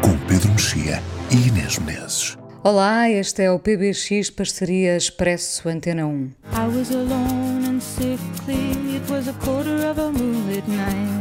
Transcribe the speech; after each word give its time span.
com 0.00 0.16
Pedro 0.26 0.50
Mexia 0.52 1.02
e 1.30 1.48
Inês 1.48 1.78
Menezes. 1.78 2.36
Olá, 2.62 3.08
este 3.08 3.42
é 3.42 3.50
o 3.50 3.58
PBX 3.58 4.30
Parceria 4.30 4.96
Expresso 4.96 5.68
Antena 5.68 6.06
1. 6.06 6.30
I 6.52 6.76
was 6.76 6.90
alone 6.90 7.66
and 7.66 7.80
sickly, 7.80 8.96
it 8.96 9.10
was 9.10 9.28
a 9.28 9.32
quarter 9.44 9.86
of 9.88 10.00
a 10.00 10.10
moonlit 10.10 10.68
night. 10.68 11.18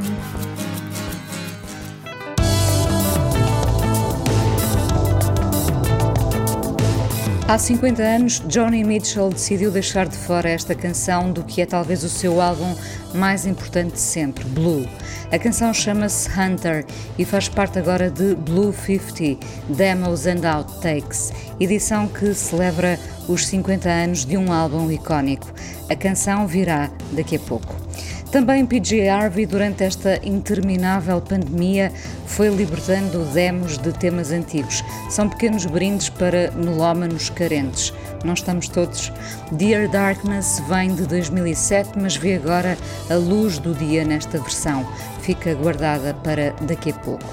Há 7.47 7.57
50 7.57 8.03
anos, 8.03 8.43
Johnny 8.45 8.83
Mitchell 8.83 9.29
decidiu 9.29 9.71
deixar 9.71 10.05
de 10.05 10.17
fora 10.17 10.49
esta 10.49 10.75
canção 10.75 11.31
do 11.31 11.45
que 11.45 11.61
é 11.61 11.65
talvez 11.65 12.03
o 12.03 12.09
seu 12.09 12.41
álbum 12.41 12.75
mais 13.17 13.45
importante 13.45 13.99
sempre, 13.99 14.43
Blue. 14.45 14.87
A 15.31 15.39
canção 15.39 15.73
chama-se 15.73 16.29
Hunter 16.29 16.85
e 17.17 17.25
faz 17.25 17.49
parte 17.49 17.79
agora 17.79 18.09
de 18.09 18.35
Blue 18.35 18.71
50 18.71 19.45
Demos 19.69 20.25
and 20.25 20.47
Outtakes, 20.47 21.33
edição 21.59 22.07
que 22.07 22.33
celebra 22.33 22.99
os 23.27 23.45
50 23.47 23.89
anos 23.89 24.25
de 24.25 24.37
um 24.37 24.53
álbum 24.53 24.91
icónico. 24.91 25.51
A 25.89 25.95
canção 25.95 26.47
virá 26.47 26.89
daqui 27.11 27.35
a 27.35 27.39
pouco. 27.39 27.86
Também 28.31 28.65
PJ 28.65 29.07
Harvey, 29.07 29.45
durante 29.45 29.85
esta 29.85 30.19
interminável 30.21 31.21
pandemia, 31.21 31.93
foi 32.25 32.49
libertando 32.49 33.23
demos 33.33 33.77
de 33.77 33.93
temas 33.93 34.31
antigos. 34.31 34.83
São 35.09 35.29
pequenos 35.29 35.65
brindes 35.65 36.09
para 36.09 36.51
melómanos 36.51 37.29
carentes. 37.29 37.93
Não 38.25 38.33
estamos 38.33 38.67
todos. 38.67 39.13
Dear 39.53 39.87
Darkness 39.87 40.61
vem 40.67 40.93
de 40.93 41.07
2007, 41.07 41.91
mas 41.97 42.17
vê 42.17 42.35
agora 42.35 42.77
a 43.09 43.15
luz 43.15 43.59
do 43.59 43.73
dia 43.73 44.03
nesta 44.03 44.37
versão. 44.39 44.85
Fica 45.21 45.55
guardada 45.55 46.13
para 46.13 46.53
daqui 46.61 46.91
a 46.91 46.95
pouco. 46.95 47.25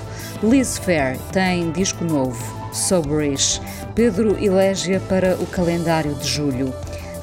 Liz 0.44 0.78
Fair 0.78 1.18
tem 1.32 1.72
disco 1.72 2.04
novo, 2.04 2.40
Soberish. 2.72 3.60
Pedro 3.96 4.42
elégia 4.42 5.00
para 5.00 5.34
o 5.36 5.46
calendário 5.46 6.14
de 6.14 6.28
julho. 6.28 6.72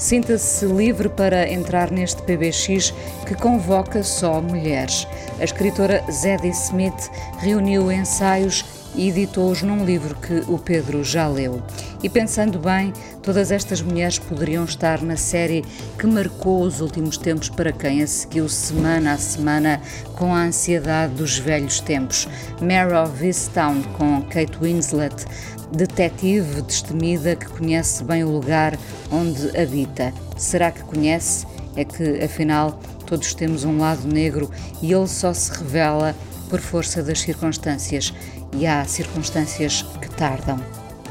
Sinta-se 0.02 0.66
livre 0.66 1.09
para 1.09 1.47
entrar 1.47 1.91
neste 1.91 2.23
PBX 2.23 2.91
que 3.27 3.35
convoca 3.35 4.02
só 4.02 4.41
mulheres. 4.41 5.08
A 5.39 5.43
escritora 5.43 6.03
Zadie 6.11 6.49
Smith 6.49 7.11
reuniu 7.38 7.91
ensaios 7.91 8.66
e 8.95 9.09
editou-os 9.09 9.61
num 9.61 9.85
livro 9.85 10.16
que 10.16 10.43
o 10.52 10.58
Pedro 10.58 11.03
já 11.03 11.27
leu. 11.27 11.61
E 12.02 12.09
pensando 12.09 12.58
bem, 12.58 12.91
todas 13.21 13.52
estas 13.52 13.80
mulheres 13.80 14.17
poderiam 14.17 14.66
estar 14.66 15.03
na 15.03 15.16
série 15.16 15.63
que 15.99 16.08
marcou 16.08 16.63
os 16.63 16.81
últimos 16.81 17.15
tempos 17.15 17.49
para 17.49 17.71
quem 17.71 18.02
a 18.02 18.08
seguiu 18.08 18.49
semana 18.49 19.13
a 19.13 19.17
semana 19.19 19.80
com 20.15 20.33
a 20.33 20.45
ansiedade 20.45 21.13
dos 21.13 21.38
velhos 21.38 21.80
tempos. 21.80 22.27
Mare 22.59 22.95
of 22.95 23.23
Easttown 23.23 23.83
com 23.93 24.23
Kate 24.23 24.58
Winslet, 24.59 25.27
detetive 25.72 26.61
destemida 26.61 27.36
que 27.36 27.47
conhece 27.47 28.03
bem 28.03 28.23
o 28.23 28.30
lugar 28.30 28.77
onde 29.11 29.58
habita. 29.58 30.14
Será 30.38 30.72
que 30.72 30.83
conhece? 30.83 31.45
É 31.75 31.86
que, 31.86 32.23
afinal, 32.23 32.80
todos 33.05 33.33
temos 33.33 33.64
um 33.64 33.77
lado 33.77 34.08
negro 34.08 34.52
e 34.82 34.92
ele 34.92 35.08
só 35.08 35.33
se 35.33 35.52
revela 35.52 36.15
por 36.49 36.59
força 36.59 37.02
das 37.02 37.21
circunstâncias. 37.21 38.14
E 38.54 38.67
há 38.67 38.83
circunstâncias 38.83 39.83
que 40.02 40.09
tardam. 40.09 40.59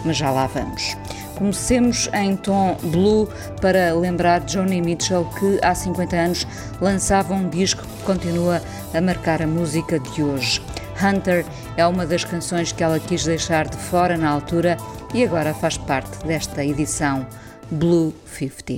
Mas 0.05 0.17
já 0.19 0.31
lá 0.31 0.47
vamos. 0.47 0.97
Comecemos 1.37 2.11
em 2.13 2.37
tom 2.37 2.77
blue 2.83 3.27
para 3.63 3.95
lembrar 3.95 4.41
Johnny 4.41 4.83
Mitchell 4.83 5.25
que 5.39 5.59
há 5.63 5.75
50 5.75 6.17
anos 6.17 6.47
lançava 6.83 7.33
um 7.33 7.49
disco 7.49 7.83
que 7.83 8.05
continua 8.05 8.61
a 8.93 9.01
marcar 9.01 9.41
a 9.41 9.47
música 9.47 9.99
de 9.99 10.23
hoje. 10.23 10.61
Hunter 11.03 11.45
é 11.77 11.87
uma 11.87 12.05
das 12.05 12.25
canções 12.25 12.73
que 12.73 12.83
ela 12.83 13.01
quis 13.01 13.25
deixar 13.25 13.69
de 13.69 13.77
fora 13.77 14.17
na 14.17 14.29
altura 14.29 14.77
e 15.15 15.25
agora 15.25 15.55
faz 15.55 15.79
parte 15.79 16.25
desta 16.27 16.65
edição 16.65 17.27
Blue 17.71 18.15
50. 18.27 18.73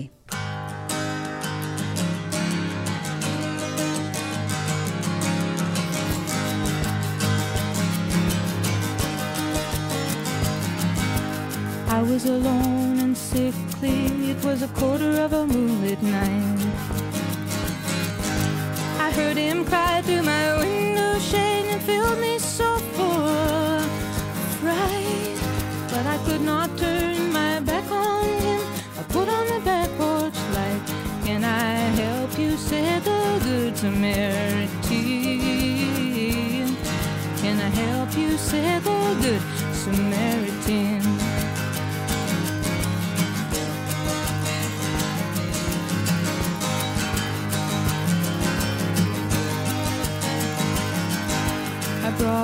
I 11.94 12.02
was 12.04 12.24
alone 12.26 13.00
and 13.00 13.16
sickly, 13.16 14.30
it 14.30 14.44
was 14.44 14.62
a 14.62 14.68
quarter 14.68 15.20
of 15.20 15.34
a 15.34 15.46
moonlit 15.46 16.02
night. 16.02 16.91
Heard 19.14 19.36
him 19.36 19.64
cry 19.66 20.00
through 20.02 20.22
my 20.22 20.56
window 20.58 21.18
shade 21.18 21.66
and 21.66 21.82
filled 21.82 22.18
me 22.18 22.38
so 22.38 22.78
full 22.94 23.04
of 23.04 23.84
fright. 24.60 25.38
But 25.90 26.06
I 26.06 26.16
could 26.24 26.40
not 26.40 26.76
turn 26.78 27.30
my 27.30 27.60
back 27.60 27.90
on 27.90 28.24
him. 28.24 28.60
I 28.98 29.02
put 29.10 29.28
on 29.28 29.46
the 29.48 29.60
back 29.64 29.90
porch 29.98 30.38
light. 30.54 30.82
Can 31.26 31.44
I 31.44 31.74
help 32.02 32.38
you? 32.38 32.56
said 32.56 33.02
the 33.04 33.40
good 33.44 33.76
Samaritan. 33.76 34.78
Can 37.36 37.60
I 37.60 37.68
help 37.68 38.16
you? 38.16 38.38
said 38.38 38.82
the 38.82 39.16
good 39.20 39.42
Samaritan. 39.74 41.11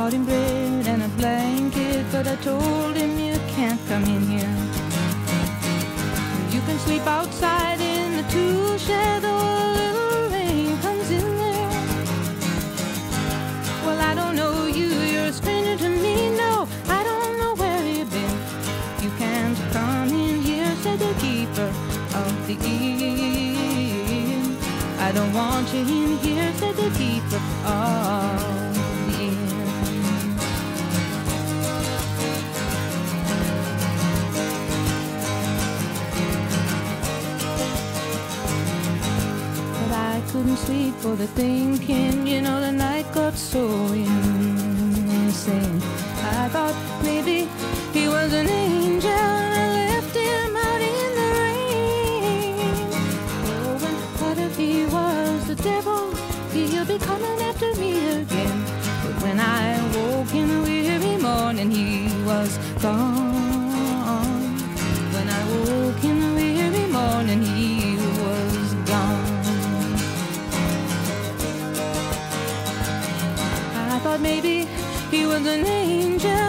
Brought 0.08 0.20
him 0.20 0.24
bread 0.24 0.86
and 0.86 1.02
a 1.02 1.08
blanket, 1.20 2.06
but 2.10 2.26
I 2.26 2.36
told 2.36 2.96
him 2.96 3.19
you 3.19 3.38
can't 3.54 3.78
come 3.88 4.04
in 4.04 4.22
here. 4.22 4.56
You 6.50 6.62
can 6.62 6.78
sleep 6.78 7.06
outside 7.06 7.78
in 7.78 8.16
the 8.16 8.22
tool 8.30 8.78
shed, 8.78 9.22
though 9.22 9.36
a 9.36 9.72
little 9.76 10.30
rain 10.30 10.78
comes 10.78 11.10
in 11.10 11.36
there. 11.36 11.70
Well, 13.84 14.00
I 14.00 14.14
don't 14.14 14.34
know 14.34 14.64
you, 14.66 14.86
you're 14.86 15.26
a 15.26 15.32
stranger 15.32 15.76
to 15.76 15.88
me. 15.91 16.30
No, 16.36 16.66
I 16.88 17.04
don't 17.04 17.38
know 17.38 17.54
where 17.56 17.84
you've 17.84 18.10
been. 18.10 18.38
You 19.02 19.10
can't 19.19 19.58
come 19.72 20.08
in 20.08 20.40
here, 20.40 20.75
said 20.76 21.00
the 21.00 21.12
keeper 21.20 21.70
of 22.22 22.46
the 22.46 22.56
inn. 22.64 24.56
I 25.00 25.12
don't 25.12 25.34
want 25.34 25.70
you 25.75 25.80
in 25.80 26.16
here, 26.19 26.50
said 26.54 26.76
the 26.76 26.90
keeper 26.96 27.40
of 27.66 28.38
Couldn't 40.69 41.01
for 41.01 41.17
the 41.17 41.27
thinking, 41.29 42.27
you 42.27 42.43
know, 42.43 42.61
the 42.61 42.71
night 42.71 43.11
got 43.15 43.34
so 43.34 43.67
insane. 43.95 45.81
I 46.43 46.49
thought 46.53 46.77
maybe 47.03 47.49
he 47.95 48.06
was 48.06 48.34
an 48.34 48.47
angel 48.47 49.09
and 49.09 49.55
I 49.62 49.67
left 49.81 50.15
him 50.15 50.56
out 50.56 50.81
in 50.82 51.15
the 51.20 51.29
rain. 51.41 52.91
Oh, 53.49 53.81
and 53.88 53.99
what 54.20 54.37
if 54.37 54.59
he 54.59 54.85
was 54.85 55.47
the 55.47 55.55
devil? 55.55 56.12
He'll 56.53 56.85
be 56.85 56.99
coming 56.99 57.41
after 57.49 57.75
me 57.76 58.21
again. 58.21 58.64
But 59.03 59.23
when 59.23 59.41
I 59.41 59.81
woke 59.97 60.35
in 60.35 60.49
the 60.49 60.61
weary 60.61 61.17
morning, 61.17 61.71
he 61.71 62.11
was 62.25 62.59
gone. 62.82 63.27
Maybe 74.20 74.67
he 75.11 75.26
was 75.26 75.47
an 75.47 75.67
angel 75.67 76.48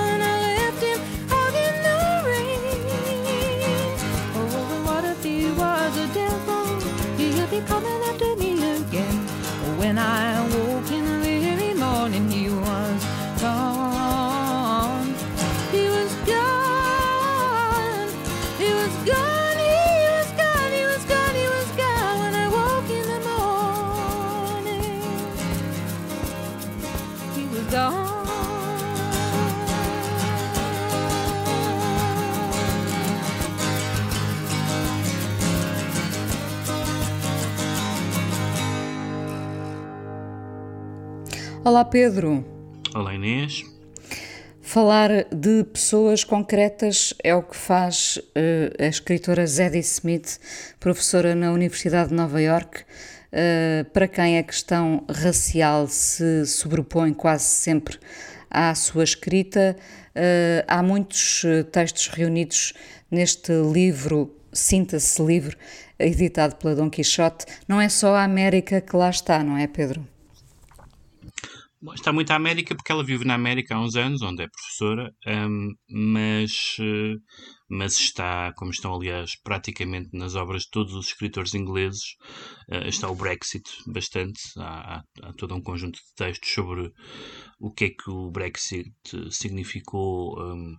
Olá, 41.69 41.85
Pedro. 41.85 42.43
Olá, 42.95 43.13
Inês. 43.13 43.63
Falar 44.59 45.25
de 45.25 45.63
pessoas 45.65 46.23
concretas 46.23 47.13
é 47.23 47.35
o 47.35 47.43
que 47.43 47.55
faz 47.55 48.17
uh, 48.17 48.83
a 48.83 48.87
escritora 48.87 49.45
Zadie 49.45 49.77
Smith, 49.81 50.39
professora 50.79 51.35
na 51.35 51.51
Universidade 51.51 52.09
de 52.09 52.15
Nova 52.15 52.41
York, 52.41 52.81
uh, 52.81 53.87
para 53.91 54.07
quem 54.07 54.39
a 54.39 54.43
questão 54.43 55.05
racial 55.07 55.85
se 55.85 56.43
sobrepõe 56.47 57.13
quase 57.13 57.43
sempre 57.43 57.99
à 58.49 58.73
sua 58.73 59.03
escrita. 59.03 59.75
Uh, 60.15 60.65
há 60.67 60.81
muitos 60.81 61.45
textos 61.71 62.07
reunidos 62.07 62.73
neste 63.11 63.51
livro, 63.51 64.35
Sinta-se 64.51 65.21
Livre, 65.21 65.55
editado 65.99 66.55
pela 66.55 66.73
Dom 66.73 66.89
Quixote. 66.89 67.45
Não 67.67 67.79
é 67.79 67.89
só 67.89 68.15
a 68.15 68.23
América 68.23 68.81
que 68.81 68.95
lá 68.95 69.11
está, 69.11 69.43
não 69.43 69.55
é, 69.55 69.67
Pedro? 69.67 70.03
Está 71.93 72.11
muito 72.11 72.29
a 72.31 72.35
América 72.35 72.75
porque 72.75 72.91
ela 72.91 73.05
vive 73.05 73.23
na 73.23 73.35
América 73.35 73.73
há 73.73 73.81
uns 73.81 73.95
anos, 73.95 74.21
onde 74.21 74.43
é 74.43 74.49
professora, 74.49 75.13
um, 75.25 75.73
mas, 75.89 76.75
uh, 76.77 77.17
mas 77.69 77.93
está, 77.93 78.51
como 78.57 78.69
estão 78.69 78.93
aliás 78.93 79.37
praticamente 79.41 80.09
nas 80.11 80.35
obras 80.35 80.63
de 80.63 80.71
todos 80.71 80.93
os 80.93 81.07
escritores 81.07 81.53
ingleses, 81.53 82.17
uh, 82.69 82.85
está 82.85 83.09
o 83.09 83.15
Brexit 83.15 83.63
bastante. 83.87 84.41
Há, 84.57 84.97
há, 84.97 85.03
há, 85.23 85.33
todo 85.37 85.55
um 85.55 85.61
conjunto 85.61 85.95
de 85.95 86.15
textos 86.17 86.49
sobre 86.49 86.91
o 87.61 87.71
que 87.71 87.85
é 87.85 87.89
que 87.91 88.09
o 88.09 88.29
Brexit 88.29 88.91
significou, 89.31 90.37
um, 90.37 90.75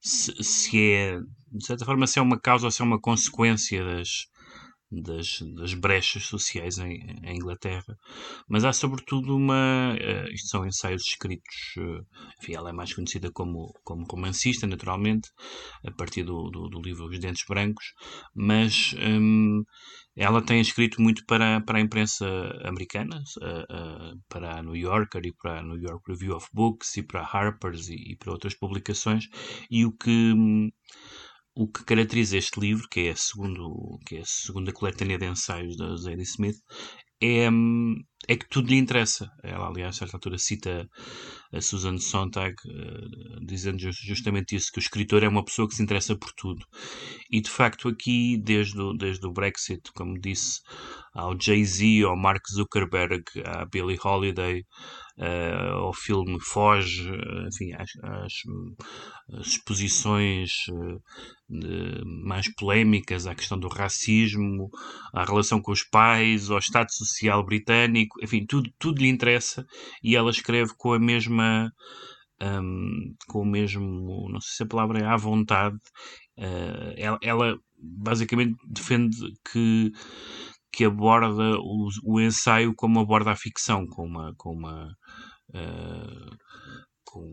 se, 0.00 0.34
se 0.42 0.92
é, 0.92 1.20
de 1.52 1.64
certa 1.64 1.84
forma, 1.84 2.08
se 2.08 2.18
é 2.18 2.22
uma 2.22 2.40
causa 2.40 2.66
ou 2.66 2.72
se 2.72 2.82
é 2.82 2.84
uma 2.84 3.00
consequência 3.00 3.84
das 3.84 4.26
das, 4.90 5.40
das 5.54 5.74
brechas 5.74 6.24
sociais 6.24 6.78
em, 6.78 7.00
em, 7.22 7.36
Inglaterra, 7.36 7.96
mas 8.48 8.64
há 8.64 8.72
sobretudo 8.72 9.36
uma. 9.36 9.94
Uh, 9.94 10.32
isto 10.32 10.48
são 10.48 10.66
ensaios 10.66 11.02
escritos. 11.06 11.76
Uh, 11.76 12.04
enfim, 12.40 12.54
ela 12.54 12.70
é 12.70 12.72
mais 12.72 12.92
conhecida 12.92 13.30
como, 13.32 13.72
como 13.84 14.04
romancista, 14.10 14.66
naturalmente, 14.66 15.28
a 15.86 15.90
partir 15.92 16.24
do, 16.24 16.50
do, 16.50 16.68
do 16.68 16.80
livro 16.80 17.06
Os 17.06 17.18
Dentes 17.20 17.44
Brancos, 17.48 17.92
mas 18.34 18.94
um, 18.98 19.62
ela 20.16 20.42
tem 20.42 20.60
escrito 20.60 21.00
muito 21.00 21.24
para, 21.24 21.60
para 21.60 21.78
a 21.78 21.80
imprensa 21.80 22.26
americana, 22.64 23.22
uh, 23.38 24.20
para 24.28 24.58
a 24.58 24.62
New 24.62 24.76
Yorker 24.76 25.22
e 25.24 25.32
para 25.32 25.60
a 25.60 25.62
New 25.62 25.80
York 25.80 26.02
Review 26.08 26.34
of 26.34 26.48
Books 26.52 26.96
e 26.96 27.02
para 27.02 27.20
a 27.20 27.24
Harper's 27.24 27.88
e, 27.88 28.12
e 28.12 28.16
para 28.16 28.32
outras 28.32 28.54
publicações, 28.54 29.28
e 29.70 29.84
o 29.86 29.92
que. 29.92 30.10
Um, 30.10 30.70
o 31.54 31.66
que 31.68 31.84
caracteriza 31.84 32.36
este 32.36 32.60
livro, 32.60 32.88
que 32.88 33.08
é 33.08 33.10
a, 33.10 33.16
segundo, 33.16 33.98
que 34.06 34.16
é 34.16 34.20
a 34.20 34.24
segunda 34.24 34.72
coletânea 34.72 35.18
de 35.18 35.26
ensaios 35.26 35.76
da 35.76 35.96
Zadie 35.96 36.22
Smith, 36.22 36.56
é, 37.22 37.48
é 38.28 38.36
que 38.36 38.48
tudo 38.48 38.68
lhe 38.68 38.78
interessa. 38.78 39.30
Ela, 39.42 39.68
aliás, 39.68 39.96
a 39.96 39.98
certa 39.98 40.16
altura 40.16 40.38
cita 40.38 40.88
a 41.52 41.60
Susan 41.60 41.98
Sontag, 41.98 42.54
uh, 42.64 43.44
dizendo 43.44 43.78
justamente 43.92 44.56
isso, 44.56 44.70
que 44.72 44.78
o 44.78 44.80
escritor 44.80 45.22
é 45.22 45.28
uma 45.28 45.44
pessoa 45.44 45.68
que 45.68 45.74
se 45.74 45.82
interessa 45.82 46.16
por 46.16 46.32
tudo. 46.32 46.64
E, 47.30 47.40
de 47.40 47.50
facto, 47.50 47.88
aqui, 47.88 48.38
desde 48.38 48.80
o, 48.80 48.94
desde 48.94 49.26
o 49.26 49.32
Brexit, 49.32 49.82
como 49.94 50.18
disse, 50.18 50.60
ao 51.12 51.36
Jay-Z, 51.38 52.04
ao 52.04 52.16
Mark 52.16 52.42
Zuckerberg, 52.50 53.22
à 53.44 53.66
Billie 53.66 53.98
Holiday, 54.02 54.64
uh, 55.20 55.76
ao 55.76 55.92
filme 55.92 56.38
Foge, 56.40 57.10
enfim, 57.46 57.72
às, 57.74 57.90
às, 58.02 58.32
às 59.38 59.46
exposições 59.46 60.50
uh, 60.68 61.02
de, 61.48 62.02
mais 62.24 62.52
polémicas 62.54 63.26
à 63.26 63.34
questão 63.34 63.58
do 63.58 63.68
racismo, 63.68 64.70
à 65.12 65.24
relação 65.24 65.60
com 65.60 65.72
os 65.72 65.82
pais, 65.84 66.50
ao 66.50 66.58
Estado 66.58 66.90
Social 66.92 67.44
Britânico, 67.44 68.18
enfim, 68.22 68.46
tudo, 68.46 68.70
tudo 68.78 69.02
lhe 69.02 69.08
interessa 69.08 69.66
e 70.02 70.16
ela 70.16 70.30
escreve 70.30 70.72
com 70.76 70.92
a 70.92 70.98
mesma. 70.98 71.70
Um, 72.42 73.14
com 73.28 73.42
o 73.42 73.44
mesmo, 73.44 74.26
não 74.30 74.40
sei 74.40 74.56
se 74.56 74.62
a 74.62 74.66
palavra 74.66 74.98
é 74.98 75.04
à 75.04 75.14
vontade, 75.14 75.76
uh, 76.38 76.94
ela, 76.96 77.18
ela 77.22 77.58
basicamente 77.78 78.56
defende 78.66 79.14
que 79.52 79.92
que 80.72 80.84
aborda 80.84 81.58
o, 81.58 81.88
o, 82.04 82.20
ensaio 82.20 82.74
como 82.74 83.00
aborda 83.00 83.32
a 83.32 83.36
ficção, 83.36 83.86
com 83.86 84.04
uma, 84.06 84.32
com 84.36 84.52
uma, 84.52 84.96
uh, 85.50 86.36
com 87.04 87.32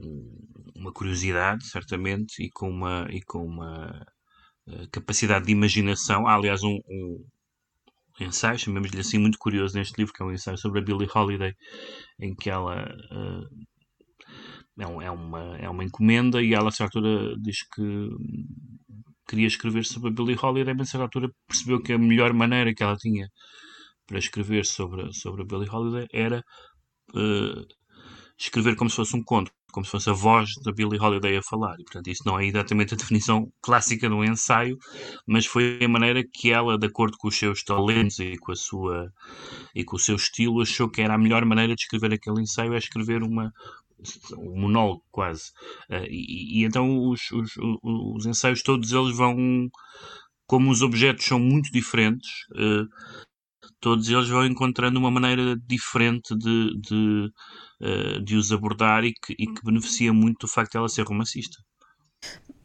uma 0.75 0.92
curiosidade, 0.92 1.66
certamente, 1.68 2.44
e 2.44 2.50
com 2.50 2.69
uma, 2.69 3.07
e 3.12 3.22
com 3.22 3.45
uma 3.45 4.06
uh, 4.68 4.89
capacidade 4.92 5.45
de 5.45 5.51
imaginação. 5.51 6.28
Há, 6.28 6.36
aliás, 6.36 6.63
um, 6.63 6.80
um 6.89 7.25
ensaio, 8.19 8.57
chamemos-lhe 8.57 9.00
assim, 9.00 9.19
muito 9.19 9.38
curioso 9.38 9.78
neste 9.78 9.98
livro, 9.98 10.13
que 10.13 10.24
é 10.24 10.25
um 10.25 10.31
ensaio 10.31 10.57
sobre 10.57 10.80
a 10.80 10.84
Billie 10.84 11.10
Holiday, 11.13 11.54
em 12.19 12.36
que 12.36 12.50
ela. 12.50 12.84
Uh, 13.12 13.68
é, 14.80 14.88
um, 14.88 15.01
é, 15.01 15.10
uma, 15.10 15.57
é 15.57 15.69
uma 15.69 15.84
encomenda 15.84 16.42
e 16.42 16.54
ela, 16.54 16.69
a 16.69 16.72
certa 16.72 17.00
altura, 17.00 17.36
diz 17.39 17.63
que 17.74 18.10
queria 19.27 19.47
escrever 19.47 19.85
sobre 19.85 20.09
a 20.09 20.12
Billie 20.12 20.38
Holiday, 20.41 20.74
mas 20.74 20.94
a 20.95 21.01
altura 21.01 21.29
percebeu 21.47 21.81
que 21.81 21.94
a 21.94 21.97
melhor 21.97 22.33
maneira 22.33 22.74
que 22.74 22.83
ela 22.83 22.95
tinha 22.95 23.27
para 24.07 24.19
escrever 24.19 24.65
sobre, 24.65 25.13
sobre 25.13 25.41
a 25.41 25.45
Billie 25.45 25.69
Holiday 25.69 26.07
era 26.13 26.44
uh, 27.13 27.65
escrever 28.39 28.75
como 28.75 28.89
se 28.89 28.95
fosse 28.95 29.15
um 29.15 29.24
conto, 29.24 29.51
como 29.71 29.85
se 29.85 29.91
fosse 29.91 30.09
a 30.09 30.13
voz 30.13 30.50
da 30.63 30.71
Billie 30.71 31.00
Holiday 31.00 31.38
a 31.38 31.41
falar. 31.44 31.75
E, 31.79 31.83
portanto, 31.83 32.07
isso 32.07 32.24
não 32.25 32.39
é 32.39 32.45
exatamente 32.45 32.94
a 32.94 32.97
definição 32.97 33.51
clássica 33.62 34.07
de 34.07 34.15
um 34.15 34.24
ensaio, 34.24 34.77
mas 35.27 35.45
foi 35.45 35.79
a 35.83 35.89
maneira 35.89 36.24
que 36.33 36.51
ela, 36.51 36.77
de 36.77 36.88
acordo 36.88 37.18
com 37.18 37.27
os 37.27 37.38
seus 37.38 37.63
talentos 37.63 38.19
e 38.19 38.38
com, 38.38 38.51
a 38.51 38.56
sua, 38.56 39.12
e 39.75 39.83
com 39.83 39.97
o 39.97 40.00
seu 40.00 40.15
estilo, 40.15 40.62
achou 40.62 40.89
que 40.89 41.01
era 41.01 41.15
a 41.15 41.18
melhor 41.18 41.44
maneira 41.45 41.75
de 41.75 41.81
escrever 41.81 42.13
aquele 42.13 42.41
ensaio, 42.41 42.74
é 42.74 42.77
escrever 42.77 43.24
uma, 43.24 43.51
um 44.38 44.61
monólogo 44.61 45.03
quase. 45.11 45.51
Uh, 45.89 46.05
e, 46.09 46.61
e, 46.61 46.65
então 46.65 47.09
os, 47.09 47.31
os, 47.31 47.51
os, 47.83 48.25
ensaios 48.25 48.61
todos 48.61 48.91
eles 48.91 49.15
vão, 49.15 49.69
como 50.45 50.71
os 50.71 50.81
objetos 50.81 51.25
são 51.25 51.39
muito 51.39 51.72
diferentes, 51.72 52.29
uh, 52.51 52.88
todos 53.79 54.10
eles 54.10 54.29
vão 54.29 54.45
encontrando 54.45 55.00
uma 55.00 55.12
maneira 55.12 55.55
diferente 55.67 56.36
de, 56.38 56.79
de, 56.79 57.31
uh, 57.81 58.24
de 58.24 58.36
os 58.36 58.51
abordar 58.51 59.03
e 59.03 59.13
que, 59.13 59.33
e 59.33 59.48
que 59.48 59.63
beneficia 59.63 60.13
muito 60.13 60.41
do 60.41 60.48
facto 60.48 60.72
de 60.72 60.77
ela 60.77 60.89
ser 60.89 61.03
romancista. 61.03 61.57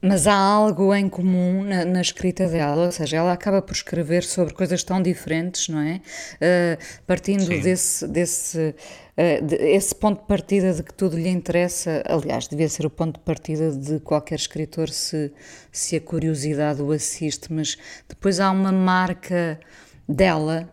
Mas 0.05 0.27
há 0.27 0.35
algo 0.35 0.93
em 0.93 1.09
comum 1.09 1.63
na, 1.63 1.85
na, 1.85 2.01
escrita 2.01 2.49
dela, 2.49 2.87
ou 2.87 2.93
seja, 2.93 3.19
ela 3.19 3.33
acaba 3.33 3.63
por 3.63 3.73
escrever 3.73 4.25
sobre 4.25 4.53
coisas 4.53 4.83
tão 4.83 5.01
diferentes, 5.01 5.69
não 5.69 5.79
é? 5.79 6.03
Uh, 6.37 7.05
partindo 7.07 7.45
Sim. 7.45 7.61
desse, 7.61 8.09
desse 8.09 8.75
uh, 9.17 9.47
de, 9.47 9.55
esse 9.55 9.95
ponto 9.95 10.23
de 10.23 10.27
partida 10.27 10.73
de 10.75 10.83
que 10.83 10.93
tudo 10.93 11.17
lhe 11.17 11.29
interessa, 11.29 12.03
aliás, 12.05 12.49
devia 12.49 12.69
ser 12.69 12.85
o 12.85 12.91
ponto 12.91 13.21
de 13.21 13.25
partida 13.25 13.71
de 13.71 14.01
qualquer 14.01 14.35
escritor 14.35 14.89
se, 14.89 15.33
se 15.71 15.95
a 15.95 16.01
curiosidade 16.01 16.83
o 16.83 16.91
assiste, 16.91 17.53
mas 17.53 17.79
depois 18.09 18.41
há 18.41 18.51
uma 18.51 18.73
marca 18.73 19.61
dela. 20.09 20.69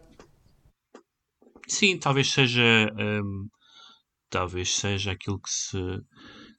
Sim, 1.68 2.00
talvez 2.00 2.34
seja, 2.34 2.92
um, 2.98 3.48
talvez 4.28 4.76
seja 4.76 5.12
aquilo 5.12 5.40
que 5.40 5.52
se, 5.52 5.78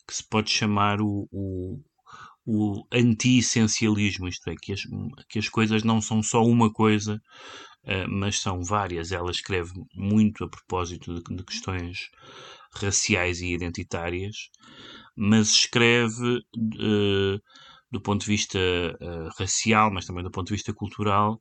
que 0.06 0.14
se 0.14 0.28
pode 0.28 0.50
chamar 0.50 1.00
o, 1.00 1.26
o 1.32 1.89
o 2.47 2.85
anti-essencialismo, 2.92 4.28
isto 4.28 4.49
é, 4.50 4.54
que 4.61 4.73
as, 4.73 4.80
que 5.28 5.38
as 5.38 5.49
coisas 5.49 5.82
não 5.82 6.00
são 6.00 6.23
só 6.23 6.42
uma 6.42 6.73
coisa, 6.73 7.20
uh, 7.85 8.09
mas 8.09 8.40
são 8.40 8.62
várias. 8.62 9.12
Ela 9.12 9.30
escreve 9.30 9.73
muito 9.94 10.44
a 10.44 10.49
propósito 10.49 11.14
de, 11.14 11.37
de 11.37 11.44
questões 11.44 12.09
raciais 12.75 13.40
e 13.40 13.52
identitárias, 13.52 14.37
mas 15.16 15.50
escreve 15.50 16.38
uh, 16.38 17.40
do 17.90 18.00
ponto 18.00 18.23
de 18.23 18.26
vista 18.26 18.59
uh, 18.59 19.28
racial, 19.38 19.92
mas 19.92 20.06
também 20.06 20.25
do 20.25 20.30
ponto 20.30 20.49
de 20.49 20.54
vista 20.54 20.73
cultural, 20.73 21.40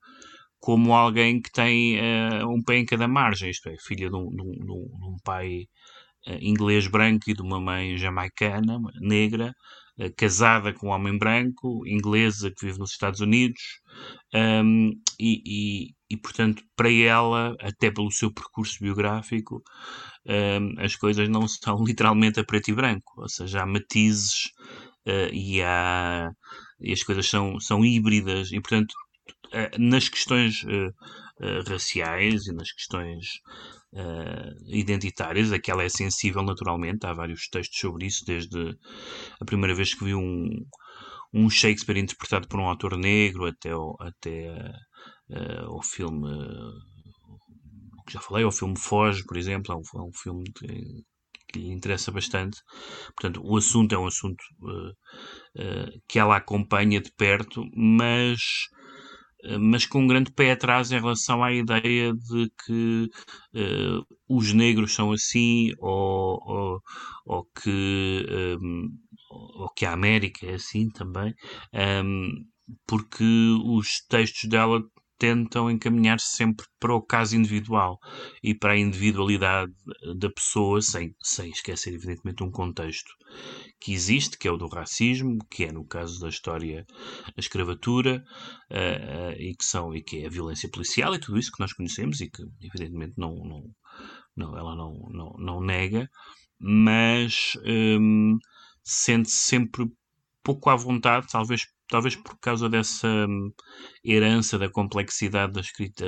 como 0.59 0.93
alguém 0.93 1.41
que 1.41 1.51
tem 1.51 1.97
um 2.45 2.61
pé 2.61 2.79
em 2.79 2.85
cada 2.85 3.07
margem, 3.07 3.49
isto 3.49 3.69
é, 3.69 3.75
filha 3.79 4.09
de 4.09 4.15
um, 4.15 4.29
de 4.29 4.41
um, 4.41 4.51
de 4.51 4.71
um 5.07 5.15
pai 5.23 5.67
inglês 6.41 6.85
branco 6.85 7.29
e 7.29 7.33
de 7.33 7.41
uma 7.41 7.61
mãe 7.61 7.97
jamaicana, 7.97 8.77
negra, 8.99 9.47
eh, 9.47 9.53
casada 10.15 10.73
com 10.73 10.87
um 10.87 10.91
homem 10.91 11.17
branco, 11.17 11.85
inglesa, 11.85 12.51
que 12.51 12.65
vive 12.65 12.79
nos 12.79 12.91
Estados 12.91 13.19
Unidos, 13.19 13.61
um, 14.33 14.91
e, 15.19 15.41
e, 15.45 15.95
e, 16.09 16.17
portanto, 16.17 16.63
para 16.75 16.91
ela, 16.91 17.55
até 17.59 17.91
pelo 17.91 18.11
seu 18.11 18.31
percurso 18.33 18.77
biográfico, 18.79 19.61
um, 20.25 20.79
as 20.79 20.95
coisas 20.95 21.27
não 21.27 21.47
são 21.47 21.83
literalmente 21.83 22.39
a 22.39 22.43
preto 22.43 22.69
e 22.69 22.73
branco, 22.73 23.21
ou 23.21 23.29
seja, 23.29 23.61
há 23.61 23.65
matizes 23.65 24.45
uh, 25.07 25.33
e, 25.33 25.61
há, 25.61 26.31
e 26.79 26.93
as 26.93 27.03
coisas 27.03 27.27
são, 27.27 27.59
são 27.59 27.83
híbridas, 27.83 28.51
e 28.51 28.61
portanto, 28.61 28.93
uh, 29.47 29.79
nas 29.81 30.07
questões 30.07 30.63
uh, 30.63 30.93
raciais 31.67 32.47
e 32.47 32.53
nas 32.53 32.71
questões 32.71 33.25
uh, 33.93 34.53
identitárias, 34.67 35.51
a 35.51 35.59
que 35.59 35.71
ela 35.71 35.83
é 35.83 35.89
sensível 35.89 36.43
naturalmente. 36.43 37.05
Há 37.05 37.13
vários 37.13 37.47
textos 37.49 37.79
sobre 37.79 38.05
isso, 38.07 38.23
desde 38.25 38.77
a 39.39 39.45
primeira 39.45 39.75
vez 39.75 39.93
que 39.93 40.03
vi 40.03 40.15
um, 40.15 40.49
um 41.33 41.49
Shakespeare 41.49 41.99
interpretado 41.99 42.47
por 42.47 42.59
um 42.59 42.67
autor 42.67 42.97
negro 42.97 43.45
até, 43.45 43.75
o, 43.75 43.95
até 43.99 44.51
uh, 45.29 45.75
o 45.75 45.83
filme. 45.83 46.27
Uh, 46.27 46.89
que 48.05 48.13
já 48.13 48.21
falei, 48.21 48.43
o 48.43 48.51
filme 48.51 48.77
Foge, 48.77 49.23
por 49.23 49.37
exemplo, 49.37 49.71
é 49.71 49.77
um, 49.77 50.01
é 50.01 50.07
um 50.07 50.11
filme 50.13 50.43
de, 50.59 51.03
que 51.47 51.59
lhe 51.59 51.71
interessa 51.71 52.11
bastante. 52.11 52.59
Portanto, 53.15 53.41
o 53.43 53.57
assunto 53.57 53.93
é 53.93 53.97
um 53.97 54.07
assunto 54.07 54.41
uh, 54.61 54.89
uh, 54.89 56.01
que 56.07 56.19
ela 56.19 56.37
acompanha 56.37 57.01
de 57.01 57.11
perto, 57.15 57.63
mas 57.75 58.39
mas 59.59 59.85
com 59.85 60.01
um 60.01 60.07
grande 60.07 60.31
pé 60.31 60.51
atrás 60.51 60.91
em 60.91 60.99
relação 60.99 61.43
à 61.43 61.53
ideia 61.53 62.13
de 62.13 62.51
que 62.65 63.09
uh, 63.55 64.05
os 64.27 64.53
negros 64.53 64.93
são 64.93 65.11
assim 65.11 65.71
ou, 65.79 66.39
ou, 66.45 66.81
ou 67.25 67.45
que, 67.61 68.25
um, 68.61 68.89
ou 69.29 69.69
que 69.69 69.85
a 69.85 69.93
América 69.93 70.45
é 70.45 70.55
assim 70.55 70.89
também, 70.89 71.33
um, 72.03 72.45
porque 72.85 73.23
os 73.65 74.01
textos 74.07 74.49
dela 74.49 74.83
tentam 75.19 75.69
encaminhar-se 75.69 76.35
sempre 76.35 76.65
para 76.79 76.95
o 76.95 77.01
caso 77.01 77.35
individual 77.35 77.99
e 78.41 78.55
para 78.55 78.73
a 78.73 78.77
individualidade 78.77 79.71
da 80.17 80.29
pessoa, 80.31 80.81
sem, 80.81 81.13
sem 81.21 81.51
esquecer, 81.51 81.93
evidentemente, 81.93 82.41
um 82.41 82.49
contexto 82.49 83.11
que 83.81 83.93
existe, 83.93 84.37
que 84.37 84.47
é 84.47 84.51
o 84.51 84.57
do 84.57 84.67
racismo, 84.67 85.37
que 85.51 85.65
é, 85.65 85.71
no 85.71 85.85
caso 85.85 86.19
da 86.21 86.29
história, 86.29 86.85
a 87.25 87.39
escravatura, 87.39 88.23
uh, 88.71 89.29
uh, 89.29 89.33
e, 89.37 89.55
que 89.55 89.65
são, 89.65 89.93
e 89.93 90.01
que 90.01 90.23
é 90.23 90.27
a 90.27 90.31
violência 90.31 90.69
policial 90.69 91.13
e 91.13 91.19
tudo 91.19 91.37
isso 91.37 91.51
que 91.51 91.59
nós 91.59 91.73
conhecemos 91.73 92.21
e 92.21 92.29
que, 92.29 92.41
evidentemente, 92.61 93.13
não, 93.17 93.35
não, 93.35 93.63
não 94.35 94.57
ela 94.57 94.75
não, 94.75 94.93
não, 95.11 95.33
não 95.37 95.61
nega, 95.61 96.09
mas 96.59 97.57
um, 97.65 98.37
sente-se 98.83 99.35
sempre 99.35 99.85
pouco 100.43 100.69
à 100.69 100.75
vontade, 100.75 101.27
talvez 101.29 101.67
talvez 101.89 102.15
por 102.15 102.37
causa 102.39 102.69
dessa 102.69 103.07
hum, 103.07 103.51
herança 104.05 104.57
da 104.57 104.69
complexidade 104.69 105.53
da 105.53 105.61
escrita 105.61 106.05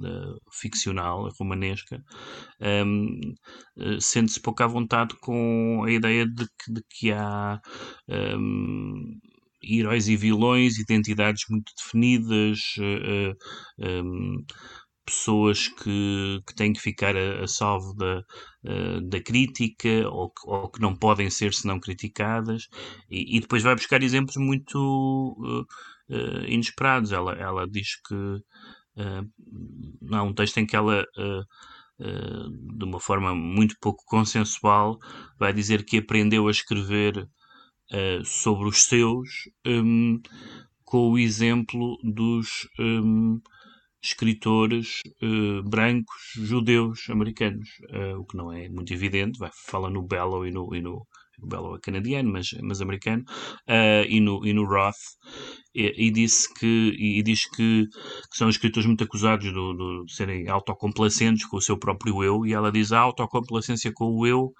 da 0.00 0.34
ficcional 0.52 1.28
romanesca, 1.38 2.02
um, 2.60 3.20
eh, 3.78 3.98
sente-se 4.00 4.40
pouco 4.40 4.62
à 4.62 4.66
vontade 4.66 5.14
com 5.20 5.82
a 5.84 5.90
ideia 5.90 6.26
de 6.26 6.44
que, 6.44 6.72
de 6.72 6.82
que 6.90 7.12
há 7.12 7.60
um, 8.08 9.18
heróis 9.62 10.08
e 10.08 10.16
vilões, 10.16 10.78
identidades 10.78 11.44
muito 11.48 11.72
definidas. 11.76 12.58
Uh, 12.78 13.36
um, 13.78 14.44
pessoas 15.06 15.68
que, 15.68 16.42
que 16.46 16.54
têm 16.54 16.72
que 16.72 16.80
ficar 16.80 17.16
a, 17.16 17.44
a 17.44 17.48
salvo 17.48 17.94
da, 17.94 18.18
uh, 18.64 19.00
da 19.08 19.20
crítica 19.22 20.08
ou 20.10 20.30
que, 20.30 20.42
ou 20.44 20.68
que, 20.68 20.80
não 20.80 20.94
podem 20.96 21.30
ser 21.30 21.54
senão 21.54 21.78
criticadas 21.78 22.68
e, 23.08 23.36
e 23.36 23.40
depois 23.40 23.62
vai 23.62 23.74
buscar 23.74 24.02
exemplos 24.02 24.36
muito 24.36 24.76
uh, 25.38 25.60
uh, 26.14 26.44
inesperados. 26.46 27.12
Ela, 27.12 27.34
ela 27.34 27.66
diz 27.68 28.00
que 28.02 28.42
há 30.12 30.22
um 30.22 30.34
texto 30.34 30.58
em 30.58 30.66
que 30.66 30.74
ela 30.74 31.04
de 31.98 32.84
uma 32.84 32.98
forma 32.98 33.34
muito 33.34 33.76
pouco 33.78 34.02
consensual 34.06 34.98
vai 35.38 35.52
dizer 35.52 35.84
que 35.84 35.98
aprendeu 35.98 36.48
a 36.48 36.50
escrever 36.50 37.28
sobre 38.24 38.68
os 38.68 38.84
seus 38.84 39.28
um, 39.66 40.18
com 40.82 41.10
o 41.10 41.18
exemplo 41.18 41.98
dos 42.02 42.66
um, 42.78 43.38
escritores 44.08 45.02
uh, 45.22 45.62
brancos 45.68 46.32
judeus 46.34 47.08
americanos, 47.10 47.68
uh, 47.90 48.18
o 48.18 48.24
que 48.24 48.36
não 48.36 48.52
é 48.52 48.68
muito 48.68 48.92
evidente, 48.92 49.38
vai, 49.38 49.50
fala 49.66 49.90
no 49.90 50.02
Bellow 50.02 50.46
e 50.46 50.50
no, 50.50 50.74
e 50.74 50.80
no 50.80 51.06
o 51.38 51.46
Bellow 51.46 51.76
é 51.76 51.80
canadiano, 51.80 52.32
mas, 52.32 52.52
mas 52.62 52.80
americano, 52.80 53.22
uh, 53.68 54.06
e, 54.08 54.20
no, 54.20 54.44
e 54.46 54.52
no 54.52 54.64
Roth, 54.64 54.96
e, 55.74 56.06
e 56.06 56.10
disse 56.10 56.52
que, 56.54 56.94
e, 56.98 57.22
diz 57.22 57.44
que, 57.50 57.86
que, 58.30 58.36
são 58.36 58.48
escritores 58.48 58.86
muito 58.86 59.04
acusados 59.04 59.52
do, 59.52 59.74
do, 59.74 60.04
de 60.04 60.14
serem 60.14 60.48
autocomplacentes 60.48 61.46
com 61.46 61.58
o 61.58 61.62
seu 61.62 61.78
próprio 61.78 62.24
eu, 62.24 62.46
e 62.46 62.54
ela 62.54 62.72
diz 62.72 62.92
a 62.92 63.00
autocomplacência 63.00 63.92
com 63.92 64.06
o 64.06 64.26
eu 64.26 64.52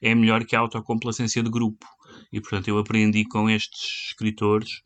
é 0.00 0.14
melhor 0.14 0.44
que 0.44 0.56
a 0.56 0.60
autocomplacência 0.60 1.42
de 1.42 1.50
grupo. 1.50 1.86
E 2.32 2.40
portanto 2.40 2.68
eu 2.68 2.78
aprendi 2.78 3.24
com 3.24 3.50
estes 3.50 4.08
escritores 4.08 4.82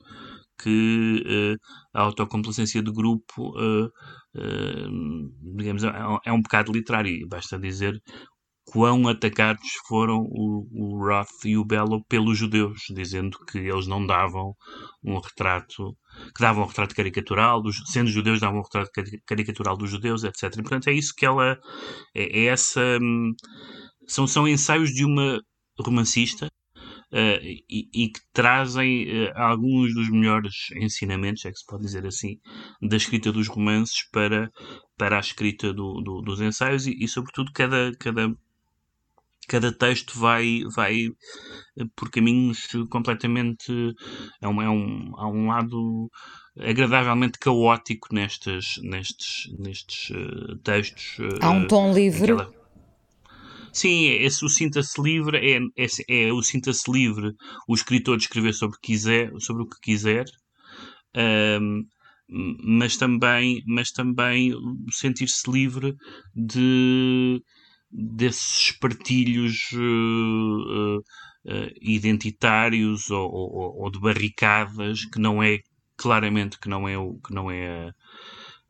que 0.58 1.22
uh, 1.26 1.56
a 1.94 2.02
autocomplacência 2.02 2.82
de 2.82 2.92
grupo, 2.92 3.50
uh, 3.58 3.86
uh, 3.86 5.56
digamos, 5.56 5.84
é, 5.84 5.92
é, 6.24 6.32
um 6.32 6.42
pecado 6.42 6.72
literário. 6.72 7.26
Basta 7.28 7.58
dizer 7.58 8.00
quão 8.64 9.06
atacados 9.08 9.68
foram 9.86 10.18
o, 10.18 10.66
o, 10.72 11.06
Roth 11.06 11.44
e 11.44 11.56
o 11.56 11.64
Bellow 11.64 12.04
pelos 12.08 12.36
judeus, 12.36 12.80
dizendo 12.90 13.38
que 13.46 13.58
eles 13.58 13.86
não 13.86 14.04
davam 14.04 14.54
um 15.04 15.18
retrato, 15.18 15.96
que 16.34 16.42
davam 16.42 16.64
um 16.64 16.66
retrato 16.66 16.94
caricatural, 16.94 17.62
dos, 17.62 17.76
sendo 17.86 18.10
judeus 18.10 18.40
davam 18.40 18.58
um 18.58 18.62
retrato 18.62 18.90
caricatural 19.26 19.76
dos 19.76 19.90
judeus, 19.90 20.24
etc. 20.24 20.44
E, 20.44 20.62
portanto, 20.62 20.88
é 20.88 20.92
isso 20.92 21.14
que 21.16 21.24
ela, 21.24 21.56
é, 22.14 22.40
é 22.40 22.44
essa, 22.46 22.80
hum, 23.00 23.32
são, 24.06 24.26
são 24.26 24.48
ensaios 24.48 24.90
de 24.90 25.04
uma 25.04 25.40
romancista 25.78 26.48
uh, 27.16 27.40
e, 27.42 27.88
e, 27.92 28.08
que 28.08 28.20
trazem 28.32 29.06
uh, 29.08 29.32
alguns 29.34 29.94
dos 29.94 30.10
melhores 30.10 30.70
ensinamentos, 30.76 31.44
é 31.46 31.50
que 31.50 31.58
se 31.58 31.66
pode 31.66 31.82
dizer 31.82 32.06
assim, 32.06 32.38
da 32.82 32.96
escrita 32.96 33.32
dos 33.32 33.48
romances 33.48 34.06
para, 34.12 34.50
para 34.98 35.16
a 35.16 35.20
escrita 35.20 35.72
do, 35.72 36.02
do, 36.02 36.20
dos 36.20 36.40
ensaios 36.40 36.86
e, 36.86 36.92
e, 36.92 37.08
sobretudo, 37.08 37.50
cada, 37.52 37.90
cada, 37.98 38.36
cada 39.48 39.72
texto 39.72 40.18
vai, 40.18 40.60
vai 40.74 41.06
eh, 41.78 41.84
por 41.96 42.10
caminhos 42.10 42.68
completamente. 42.90 43.94
É 44.42 44.46
um, 44.46 44.60
é 44.60 44.68
um, 44.68 45.12
há 45.16 45.28
um 45.28 45.48
lado 45.48 46.10
agradavelmente 46.58 47.38
caótico 47.38 48.14
nestes, 48.14 48.78
nestes, 48.82 49.50
nestes 49.58 50.10
uh, 50.10 50.56
textos. 50.58 51.18
Há 51.40 51.50
um 51.50 51.66
tom 51.66 51.92
livre. 51.92 52.32
Aquela, 52.32 52.65
Sim, 53.76 54.06
esse, 54.06 54.42
o 54.42 54.48
sinta-se 54.48 54.98
livre 55.02 55.36
é, 55.36 55.58
é, 55.76 55.86
é, 56.08 56.32
o 56.32 56.42
sinta-se 56.42 56.90
livre 56.90 57.34
o 57.68 57.74
escritor 57.74 58.16
de 58.16 58.22
escrever 58.22 58.54
sobre, 58.54 58.78
quiser, 58.80 59.30
sobre 59.38 59.64
o 59.64 59.68
que 59.68 59.78
quiser, 59.82 60.24
um, 61.14 61.84
mas 62.64 62.96
também, 62.96 63.62
mas 63.66 63.90
também 63.90 64.54
sentir-se 64.90 65.50
livre 65.50 65.94
de 66.34 67.42
desses 67.90 68.72
partilhos 68.80 69.70
uh, 69.74 70.98
uh, 70.98 71.70
identitários 71.82 73.10
ou, 73.10 73.30
ou, 73.30 73.82
ou, 73.82 73.90
de 73.90 74.00
barricadas 74.00 75.04
que 75.04 75.18
não 75.20 75.42
é 75.42 75.58
claramente 75.98 76.58
que 76.58 76.68
não 76.68 76.88
é 76.88 76.96
o 76.96 77.18
que 77.20 77.34
não 77.34 77.50
é 77.50 77.90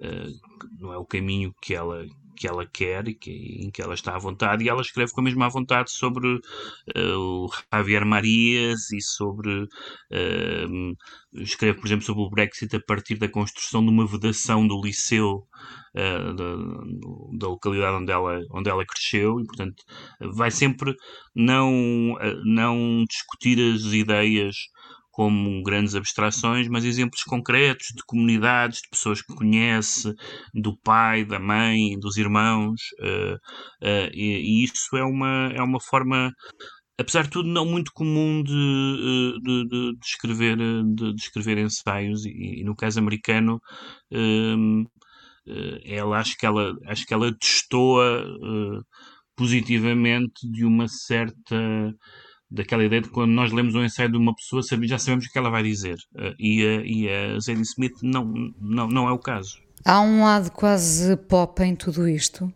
uh, 0.01 0.33
não 0.81 0.93
é 0.93 0.99
o 0.99 1.07
caminho 1.07 1.55
que 1.63 1.75
ela 1.75 2.05
que 2.37 2.47
ela 2.47 2.67
quer 2.67 3.09
e 3.09 3.15
que, 3.15 3.31
em 3.31 3.71
que 3.71 3.83
ela 3.83 3.95
está 3.95 4.15
à 4.15 4.19
vontade, 4.19 4.65
e 4.65 4.69
ela 4.69 4.83
escreve 4.83 5.13
com 5.13 5.21
a 5.21 5.25
mesma 5.25 5.49
vontade 5.49 5.91
sobre 5.91 6.27
uh, 6.29 7.19
o 7.19 7.51
Javier 7.73 8.05
Marias 8.05 8.91
e 8.93 9.01
sobre. 9.01 9.63
Uh, 10.13 10.97
escreve, 11.33 11.79
por 11.79 11.87
exemplo, 11.87 12.05
sobre 12.05 12.23
o 12.23 12.31
Brexit 12.31 12.77
a 12.77 12.81
partir 12.81 13.17
da 13.17 13.29
construção 13.29 13.83
de 13.85 13.91
uma 13.91 14.07
vedação 14.07 14.67
do 14.67 14.81
liceu. 14.81 15.47
Uh, 15.95 16.35
da, 16.35 17.39
da, 17.39 17.49
localidade 17.49 17.97
onde 17.97 18.13
ela, 18.13 18.39
onde 18.51 18.69
ela 18.69 18.85
cresceu 18.85 19.41
e 19.41 19.47
portanto 19.47 19.83
vai 20.35 20.51
sempre 20.51 20.95
não, 21.35 22.19
não 22.45 23.03
discutir 23.09 23.59
as 23.59 23.81
ideias 23.95 24.57
como 25.17 25.63
grandes 25.63 25.95
abstrações, 25.95 26.69
mas 26.69 26.85
exemplos 26.85 27.23
concretos 27.23 27.87
de 27.97 28.03
comunidades, 28.07 28.83
de 28.83 28.91
pessoas 28.91 29.23
que 29.23 29.35
conhece, 29.35 30.13
do 30.53 30.77
pai, 30.77 31.25
da 31.25 31.41
mãe, 31.41 31.99
dos 31.99 32.19
irmãos, 32.19 32.79
uh, 33.01 33.35
uh, 33.83 34.11
e, 34.13 34.61
e, 34.61 34.65
isso 34.65 34.95
é 34.95 35.03
uma, 35.03 35.51
é 35.55 35.63
uma 35.63 35.81
forma, 35.81 36.31
apesar 37.01 37.23
de 37.23 37.31
tudo, 37.31 37.49
não 37.49 37.65
muito 37.65 37.93
comum 37.95 38.43
de, 38.43 38.53
eh, 38.53 39.41
de, 39.43 39.69
de, 39.69 39.93
de 39.99 40.07
escrever, 40.07 40.57
de, 40.59 41.15
de, 41.15 41.23
escrever 41.23 41.57
ensaios, 41.57 42.27
e, 42.27 42.61
e 42.61 42.65
no 42.65 42.77
caso 42.77 42.99
americano. 42.99 43.59
Uh, 44.13 44.85
ela 45.85 46.19
acho 46.19 46.37
que 46.37 46.45
ela 46.45 46.75
acho 46.89 47.07
que 47.07 47.15
ela 47.15 47.31
destoa 47.31 48.27
positivamente 49.37 50.51
de 50.51 50.65
uma 50.65 50.89
certa 50.89 51.95
daquela 52.51 52.85
ideia 52.85 53.03
de 53.03 53.09
quando 53.09 53.33
nós 53.33 53.53
lemos 53.53 53.75
um 53.75 53.85
ensaio 53.85 54.11
de 54.11 54.17
uma 54.17 54.35
pessoa 54.35 54.63
já 54.83 54.99
sabemos 54.99 55.27
o 55.27 55.31
que 55.31 55.39
ela 55.39 55.51
vai 55.51 55.63
dizer. 55.63 55.97
Uh, 56.15 56.35
e, 56.39 56.67
a, 56.67 56.83
e 56.85 57.09
a 57.09 57.39
Zadie 57.41 57.63
Smith 57.63 57.97
não, 58.03 58.25
não, 58.61 58.89
não 58.89 59.09
é 59.09 59.13
o 59.13 59.19
caso. 59.19 59.59
Há 59.85 60.01
um 60.01 60.23
lado 60.23 60.51
quase 60.51 61.17
pop 61.17 61.63
em 61.63 61.75
tudo 61.75 62.09
isto? 62.09 62.53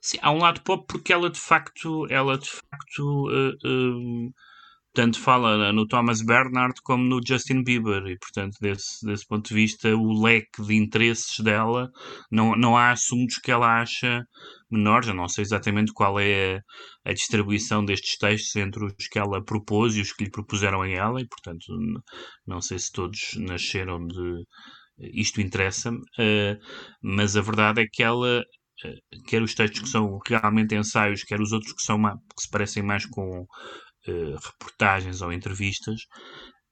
Sim, 0.00 0.18
há 0.20 0.32
um 0.32 0.38
lado 0.38 0.60
pop 0.62 0.84
porque 0.86 1.12
ela 1.12 1.30
de 1.30 1.38
facto, 1.38 2.06
ela 2.10 2.36
de 2.36 2.50
facto 2.50 3.28
uh, 3.28 3.50
uh, 3.64 4.34
tanto 4.94 5.18
fala 5.18 5.72
no 5.72 5.86
Thomas 5.86 6.22
Bernard 6.22 6.74
como 6.82 7.04
no 7.04 7.20
Justin 7.26 7.62
Bieber. 7.62 8.06
E 8.06 8.18
portanto 8.18 8.56
desse, 8.60 9.04
desse 9.04 9.26
ponto 9.26 9.48
de 9.48 9.54
vista 9.54 9.94
o 9.96 10.22
leque 10.22 10.62
de 10.62 10.74
interesses 10.74 11.38
dela 11.40 11.90
não, 12.30 12.54
não 12.56 12.76
há 12.76 12.90
assuntos 12.90 13.38
que 13.38 13.50
ela 13.50 13.80
acha 13.80 14.24
menores, 14.70 15.08
eu 15.08 15.14
não 15.14 15.28
sei 15.28 15.42
exatamente 15.42 15.92
qual 15.92 16.18
é 16.18 16.60
a, 17.04 17.12
distribuição 17.12 17.84
destes 17.84 18.16
textos 18.16 18.56
entre 18.56 18.84
os 18.84 19.08
que 19.10 19.18
ela 19.18 19.44
propôs 19.44 19.96
e 19.96 20.00
os 20.00 20.12
que 20.12 20.24
lhe 20.24 20.30
propuseram 20.30 20.82
a 20.82 20.88
ela, 20.88 21.20
e 21.20 21.28
portanto 21.28 21.66
não 22.46 22.60
sei 22.60 22.78
se 22.78 22.90
todos 22.90 23.34
nasceram 23.36 24.06
de 24.06 24.44
isto 24.98 25.40
interessa-me, 25.40 25.98
uh, 25.98 26.58
mas 27.02 27.36
a 27.36 27.42
verdade 27.42 27.82
é 27.82 27.86
que 27.90 28.02
ela 28.02 28.42
quer 29.26 29.42
os 29.42 29.54
textos 29.54 29.80
que 29.80 29.88
são 29.88 30.18
realmente 30.26 30.74
ensaios, 30.74 31.22
quer 31.22 31.40
os 31.40 31.52
outros 31.52 31.72
que, 31.72 31.82
são, 31.82 31.98
que 32.02 32.42
se 32.42 32.50
parecem 32.50 32.82
mais 32.82 33.06
com 33.06 33.46
reportagens 34.06 35.22
ou 35.22 35.32
entrevistas, 35.32 36.06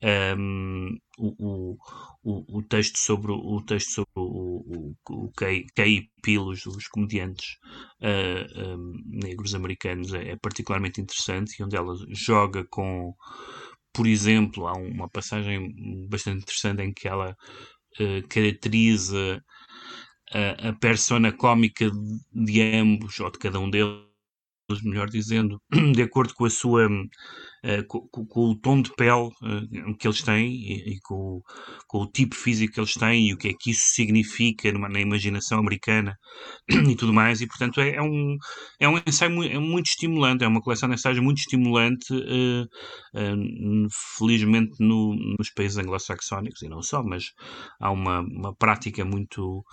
um, 0.03 0.97
o, 1.19 1.77
o, 2.23 2.59
o, 2.59 2.63
texto 2.63 2.97
sobre 2.97 3.33
o 3.33 3.61
texto 3.61 3.91
sobre 3.91 4.11
o, 4.17 4.95
o, 5.09 5.27
o 5.27 5.33
Kay 5.33 6.11
Pilos, 6.23 6.65
os 6.65 6.89
comediantes 6.89 7.59
uh, 8.01 8.77
um, 8.79 8.95
negros 9.07 9.55
americanos, 9.55 10.15
é, 10.15 10.31
é, 10.31 10.37
particularmente 10.37 11.01
interessante 11.01 11.57
e 11.59 11.63
onde 11.63 11.77
ela 11.77 11.95
joga 12.09 12.65
com, 12.71 13.15
por 13.93 14.07
exemplo, 14.07 14.67
há 14.67 14.73
uma 14.73 15.09
passagem 15.09 16.09
bastante 16.09 16.43
interessante 16.43 16.83
em 16.83 16.93
que 16.95 17.07
ela 17.07 17.37
uh, 18.01 18.29
caracteriza 18.29 19.45
a, 20.33 20.71
a 20.71 20.73
persona 20.73 21.31
cómica 21.31 21.91
de 22.33 22.63
ambos, 22.63 23.21
ou 23.21 23.31
de 23.31 23.39
cada 23.39 23.61
um 23.61 23.69
deles, 23.69 24.10
melhor 24.83 25.09
dizendo, 25.09 25.61
de 25.95 26.03
acordo 26.03 26.35
com 26.35 26.45
a 26.45 26.51
sua 26.51 26.87
uh, 26.87 27.85
com, 27.87 28.51
o 28.51 28.57
tom 28.57 28.83
de 28.83 28.91
pele 28.95 29.29
uh, 29.43 29.97
que 29.99 30.07
eles 30.07 30.23
têm 30.23 30.49
e, 30.49 30.99
com, 31.03 31.41
com, 31.87 31.99
o 31.99 32.07
tipo 32.07 32.35
físico 32.35 32.75
que 32.75 32.81
eles 32.81 32.95
têm 32.95 33.29
e 33.29 33.35
o 33.35 33.37
que 33.37 33.49
é 33.49 33.53
que 33.59 33.71
isso 33.71 33.95
significa 33.95 34.73
na 34.73 35.01
imaginação 35.01 35.59
americana 35.59 36.17
e 36.69 36.95
tudo 36.97 37.13
mais. 37.13 37.41
E 37.41 37.47
portanto 37.47 37.81
é, 37.81 37.97
é 37.97 38.03
um 38.03 38.37
é 38.79 38.89
um 38.89 39.01
ensaio 39.07 39.31
muito, 39.31 39.55
é 39.55 39.59
muito 39.59 39.87
estimulante 39.87 40.45
é 40.45 40.49
uma 40.49 40.61
coleção 40.61 40.89
de 40.89 40.95
ensaios 40.95 41.19
muito 41.19 41.39
estimulante 41.39 42.13
uh, 42.15 42.67
felizmente 44.19 44.73
no, 44.81 45.15
nos 45.39 45.51
países 45.51 45.79
anglo-saxónicos 45.79 46.63
e 46.63 46.69
não 46.69 46.83
só 46.83 47.03
mas 47.03 47.25
há 47.81 47.91
uma, 47.91 48.21
uma 48.21 48.55
prática 48.55 49.05
muito 49.05 49.65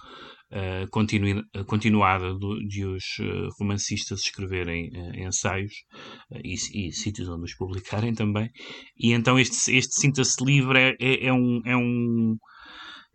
uh, 0.52 0.90
continu 0.90 1.44
continuada 1.66 2.34
do, 2.34 2.60
de 2.68 2.86
os 2.86 3.04
uh, 3.20 3.50
romancistas 3.60 4.22
escreverem 4.22 4.90
ensaios 5.16 5.74
e, 6.44 6.54
e, 6.54 6.92
sítios 6.92 7.28
onde 7.30 7.46
os 7.46 7.56
publicarem 7.56 8.14
também. 8.14 8.50
E 8.98 9.14
então 9.14 9.40
este, 9.40 9.76
este 9.76 10.00
Sinta-se 10.00 10.44
Livre 10.44 10.80
é, 10.80 10.96
é, 11.00 11.28
é, 11.28 11.34
um. 11.34 11.62
É 11.66 11.76
um 11.76 12.38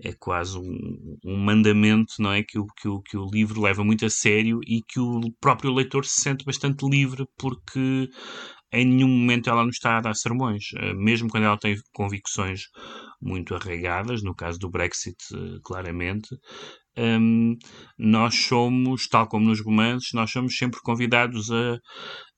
é 0.05 0.13
quase 0.19 0.59
um, 0.59 1.17
um, 1.25 1.37
mandamento 1.37 2.15
não 2.19 2.33
é 2.33 2.43
que 2.43 2.59
o, 2.59 2.67
que, 2.67 2.89
o, 2.89 3.01
que 3.01 3.17
o 3.17 3.29
livro 3.31 3.61
leva 3.61 3.85
muito 3.85 4.05
a 4.05 4.11
sério 4.11 4.59
e 4.67 4.83
que 4.83 4.99
o 4.99 5.21
próprio 5.41 5.73
leitor 5.73 6.05
se 6.05 6.23
sente 6.23 6.45
bastante 6.45 6.85
livre 6.85 7.25
porque 7.39 8.09
em 8.73 8.87
nenhum 8.87 9.09
momento 9.09 9.49
ela 9.49 9.65
nos 9.65 9.77
está 9.77 9.99
a 9.99 10.01
dar 10.01 10.15
sermões, 10.15 10.65
mesmo 10.97 11.29
quando 11.29 11.45
ela 11.45 11.59
tem 11.59 11.77
convicções 11.93 12.63
muito 13.21 13.55
arraigadas, 13.55 14.23
no 14.23 14.35
caso 14.35 14.59
do 14.59 14.71
Brexit, 14.71 15.17
claramente, 15.63 16.29
um, 16.99 17.57
nós 17.99 18.35
somos, 18.35 19.09
tal 19.09 19.27
como 19.27 19.47
nos 19.47 19.65
romances, 19.65 20.11
nós 20.13 20.31
somos 20.31 20.57
sempre 20.57 20.81
convidados 20.83 21.51
a, 21.51 21.79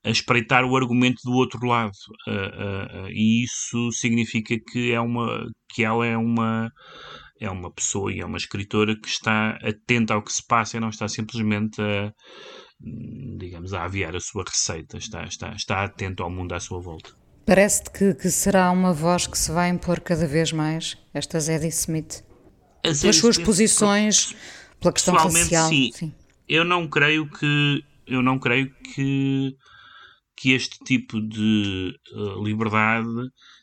a 0.04 0.10
espreitar 0.10 0.64
o 0.64 0.76
argumento 0.76 1.20
do 1.24 1.32
outro 1.32 1.66
lado. 1.66 1.92
Uh, 2.28 2.32
uh, 2.32 3.04
uh, 3.04 3.08
e 3.10 3.44
isso 3.44 3.90
significa 3.92 4.54
que, 4.70 4.92
é 4.92 5.00
uma, 5.00 5.46
que 5.70 5.84
ela 5.84 6.06
é 6.06 6.16
uma, 6.16 6.70
é 7.40 7.50
uma 7.50 7.72
pessoa 7.72 8.12
e 8.12 8.20
é 8.20 8.26
uma 8.26 8.38
escritora 8.38 8.94
que 9.00 9.08
está 9.08 9.58
atenta 9.62 10.14
ao 10.14 10.22
que 10.22 10.32
se 10.32 10.46
passa 10.46 10.76
e 10.76 10.80
não 10.80 10.90
está 10.90 11.08
simplesmente 11.08 11.80
a, 11.80 12.12
digamos, 13.38 13.72
a 13.72 13.84
aviar 13.84 14.14
a 14.14 14.20
sua 14.20 14.44
receita, 14.46 14.98
está, 14.98 15.24
está, 15.24 15.52
está 15.54 15.84
atento 15.84 16.22
ao 16.22 16.30
mundo 16.30 16.52
à 16.52 16.60
sua 16.60 16.80
volta. 16.80 17.10
Parece-te 17.46 17.90
que, 17.90 18.14
que 18.14 18.30
será 18.30 18.70
uma 18.70 18.92
voz 18.92 19.26
que 19.26 19.36
se 19.36 19.52
vai 19.52 19.68
impor 19.68 20.00
cada 20.00 20.26
vez 20.26 20.50
mais, 20.50 20.96
esta 21.12 21.38
Zadie 21.38 21.68
Smith? 21.68 22.24
Pelas 22.92 23.16
suas 23.16 23.38
posições, 23.38 24.34
pela 24.80 24.92
questão 24.92 25.14
racial. 25.14 25.68
Sim. 25.68 25.90
sim. 25.94 26.12
Eu 26.48 26.64
não 26.64 26.88
creio 26.88 27.28
que 27.28 27.84
eu 28.06 28.22
não 28.22 28.38
creio 28.38 28.70
que 28.94 29.56
que 30.36 30.52
este 30.52 30.78
tipo 30.84 31.20
de 31.20 31.94
uh, 32.12 32.44
liberdade 32.44 33.08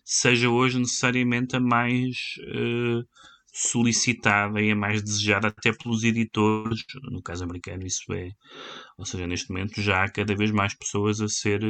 seja 0.03 0.49
hoje 0.49 0.79
necessariamente 0.79 1.55
a 1.55 1.59
mais 1.59 2.15
uh, 2.55 3.05
solicitada 3.53 4.61
e 4.61 4.71
a 4.71 4.75
mais 4.75 5.03
desejada 5.03 5.49
até 5.49 5.73
pelos 5.73 6.03
editores, 6.03 6.83
no 7.03 7.21
caso 7.21 7.43
americano 7.43 7.85
isso 7.85 8.11
é, 8.13 8.29
ou 8.97 9.05
seja, 9.05 9.27
neste 9.27 9.49
momento 9.49 9.81
já 9.81 10.03
há 10.03 10.09
cada 10.09 10.33
vez 10.35 10.51
mais 10.51 10.73
pessoas 10.73 11.19
a 11.19 11.27
ser 11.27 11.61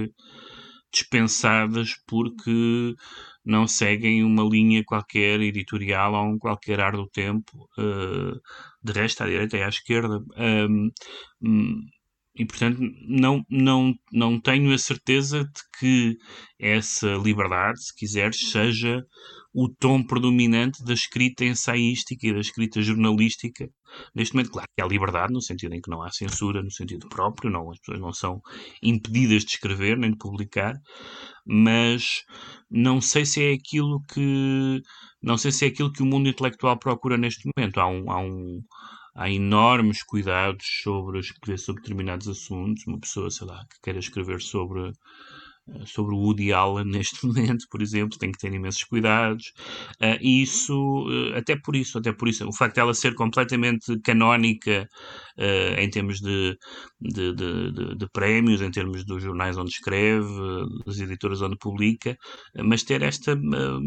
dispensadas 0.91 1.95
porque 2.07 2.95
não 3.43 3.67
seguem 3.67 4.23
uma 4.23 4.43
linha 4.43 4.83
qualquer 4.85 5.39
editorial 5.41 6.13
ou 6.13 6.33
um 6.33 6.37
qualquer 6.37 6.79
ar 6.79 6.93
do 6.93 7.07
tempo, 7.07 7.69
uh, 7.77 8.39
de 8.83 8.91
resto 8.93 9.23
à 9.23 9.25
direita 9.27 9.57
e 9.57 9.63
à 9.63 9.69
esquerda. 9.69 10.23
E 12.35 12.45
portanto 12.45 12.79
não, 13.07 13.43
não, 13.49 13.93
não 14.11 14.39
tenho 14.39 14.73
a 14.73 14.77
certeza 14.77 15.43
de 15.43 15.61
que 15.79 16.17
essa 16.59 17.15
liberdade, 17.15 17.83
se 17.83 17.95
quiseres, 17.95 18.51
seja 18.51 19.03
o 19.53 19.67
tom 19.67 20.01
predominante 20.01 20.83
da 20.83 20.93
escrita 20.93 21.43
ensaística 21.43 22.25
e 22.25 22.33
da 22.33 22.39
escrita 22.39 22.81
jornalística. 22.81 23.69
Neste 24.15 24.33
momento, 24.33 24.51
claro 24.51 24.67
que 24.73 24.81
há 24.81 24.87
liberdade, 24.87 25.33
no 25.33 25.41
sentido 25.41 25.75
em 25.75 25.81
que 25.81 25.91
não 25.91 26.01
há 26.01 26.09
censura, 26.09 26.63
no 26.63 26.71
sentido 26.71 27.09
próprio, 27.09 27.51
não, 27.51 27.69
as 27.69 27.77
pessoas 27.79 27.99
não 27.99 28.13
são 28.13 28.41
impedidas 28.81 29.43
de 29.43 29.51
escrever 29.51 29.97
nem 29.97 30.11
de 30.11 30.17
publicar, 30.17 30.73
mas 31.45 32.23
não 32.69 33.01
sei 33.01 33.25
se 33.25 33.43
é 33.43 33.51
aquilo 33.51 34.01
que 34.13 34.81
não 35.21 35.37
sei 35.37 35.51
se 35.51 35.65
é 35.65 35.67
aquilo 35.67 35.91
que 35.91 36.01
o 36.01 36.05
mundo 36.05 36.29
intelectual 36.29 36.79
procura 36.79 37.17
neste 37.17 37.47
momento. 37.55 37.79
Há 37.79 37.87
um, 37.87 38.09
há 38.09 38.19
um 38.19 38.61
há 39.15 39.29
enormes 39.29 40.03
cuidados 40.03 40.65
sobre 40.83 41.19
escrever 41.19 41.57
sobre 41.59 41.81
determinados 41.81 42.27
assuntos. 42.27 42.85
Uma 42.87 42.99
pessoa, 42.99 43.29
sei 43.31 43.47
lá, 43.47 43.65
que 43.69 43.81
queira 43.81 43.99
escrever 43.99 44.41
sobre 44.41 44.91
sobre 45.85 46.13
o 46.13 46.17
Woody 46.17 46.51
Allen 46.51 46.85
neste 46.85 47.25
momento, 47.25 47.65
por 47.69 47.81
exemplo, 47.81 48.17
tem 48.17 48.31
que 48.31 48.39
ter 48.39 48.53
imensos 48.53 48.83
cuidados. 48.83 49.53
Uh, 50.01 50.17
e 50.21 50.41
isso, 50.41 50.73
uh, 50.73 51.37
até 51.37 51.55
por 51.55 51.75
isso, 51.75 51.97
até 51.97 52.11
por 52.11 52.27
isso, 52.27 52.47
o 52.47 52.53
facto 52.53 52.75
de 52.75 52.81
ela 52.81 52.93
ser 52.93 53.13
completamente 53.15 53.99
canónica 54.01 54.87
uh, 55.37 55.79
em 55.79 55.89
termos 55.89 56.19
de, 56.19 56.57
de, 56.99 57.33
de, 57.33 57.95
de, 57.95 58.09
prémios, 58.11 58.61
em 58.61 58.71
termos 58.71 59.05
dos 59.05 59.23
jornais 59.23 59.57
onde 59.57 59.71
escreve, 59.71 60.27
das 60.85 60.99
editoras 60.99 61.41
onde 61.41 61.57
publica, 61.57 62.17
mas 62.63 62.83
ter 62.83 63.01
esta, 63.01 63.39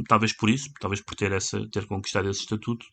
talvez 0.09 0.35
por 0.35 0.49
isso, 0.49 0.69
talvez 0.81 1.01
por 1.01 1.15
ter, 1.15 1.33
essa, 1.33 1.61
ter 1.71 1.87
conquistado 1.87 2.29
esse 2.29 2.41
estatuto, 2.41 2.87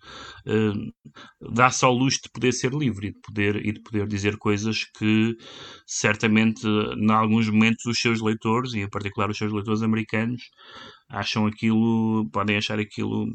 dá-se 1.54 1.86
ao 1.86 1.94
luxo 1.94 2.22
de 2.24 2.30
poder 2.30 2.52
ser 2.52 2.74
livre 2.74 3.08
e 3.08 3.14
de 3.14 3.20
poder, 3.20 3.66
e 3.66 3.72
de 3.72 3.80
poder 3.82 4.08
dizer 4.08 4.38
coisas 4.38 4.84
que 4.98 5.36
certamente, 5.86 6.66
em 6.68 7.12
alguns 7.12 7.50
momentos, 7.50 7.86
os 7.86 8.00
seus 8.00 8.22
leitores, 8.22 8.71
e 8.74 8.82
em 8.82 8.90
particular 8.90 9.30
os 9.30 9.38
seus 9.38 9.52
leitores 9.52 9.82
americanos, 9.82 10.44
acham 11.10 11.46
aquilo, 11.46 12.30
podem 12.32 12.58
achar 12.58 12.80
aquilo, 12.80 13.28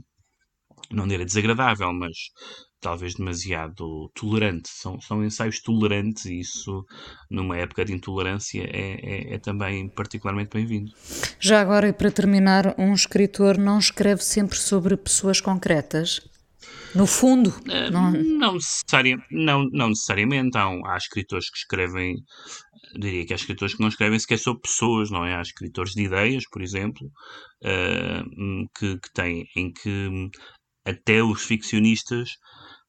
não 0.90 1.06
direi 1.06 1.24
desagradável, 1.24 1.92
mas 1.92 2.16
talvez 2.80 3.14
demasiado 3.14 4.10
tolerante. 4.14 4.68
São, 4.68 5.00
são 5.00 5.24
ensaios 5.24 5.60
tolerantes 5.60 6.26
e 6.26 6.40
isso, 6.40 6.84
numa 7.30 7.56
época 7.56 7.84
de 7.84 7.92
intolerância, 7.92 8.62
é, 8.62 9.00
é, 9.02 9.34
é 9.34 9.38
também 9.38 9.88
particularmente 9.88 10.50
bem-vindo. 10.54 10.92
Já 11.40 11.60
agora, 11.60 11.88
e 11.88 11.92
para 11.92 12.10
terminar, 12.10 12.74
um 12.78 12.94
escritor 12.94 13.58
não 13.58 13.78
escreve 13.78 14.22
sempre 14.22 14.56
sobre 14.58 14.96
pessoas 14.96 15.40
concretas? 15.40 16.20
No 16.94 17.06
fundo, 17.06 17.50
uh, 17.50 17.90
não... 17.90 18.10
Não, 18.12 18.54
necessaria, 18.54 19.18
não, 19.30 19.68
não 19.70 19.88
necessariamente. 19.90 20.56
Há, 20.56 20.64
há 20.86 20.96
escritores 20.96 21.50
que 21.50 21.58
escrevem, 21.58 22.16
diria 22.94 23.26
que 23.26 23.32
há 23.32 23.36
escritores 23.36 23.74
que 23.74 23.80
não 23.80 23.88
escrevem 23.88 24.18
sequer 24.18 24.38
sobre 24.38 24.62
pessoas, 24.62 25.10
não 25.10 25.24
é? 25.24 25.36
Há 25.36 25.42
escritores 25.42 25.92
de 25.92 26.04
ideias, 26.04 26.44
por 26.50 26.62
exemplo, 26.62 27.06
uh, 27.64 28.68
que, 28.78 28.98
que 28.98 29.12
têm, 29.12 29.44
em 29.56 29.72
que 29.72 30.30
até 30.84 31.22
os 31.22 31.42
ficcionistas 31.42 32.30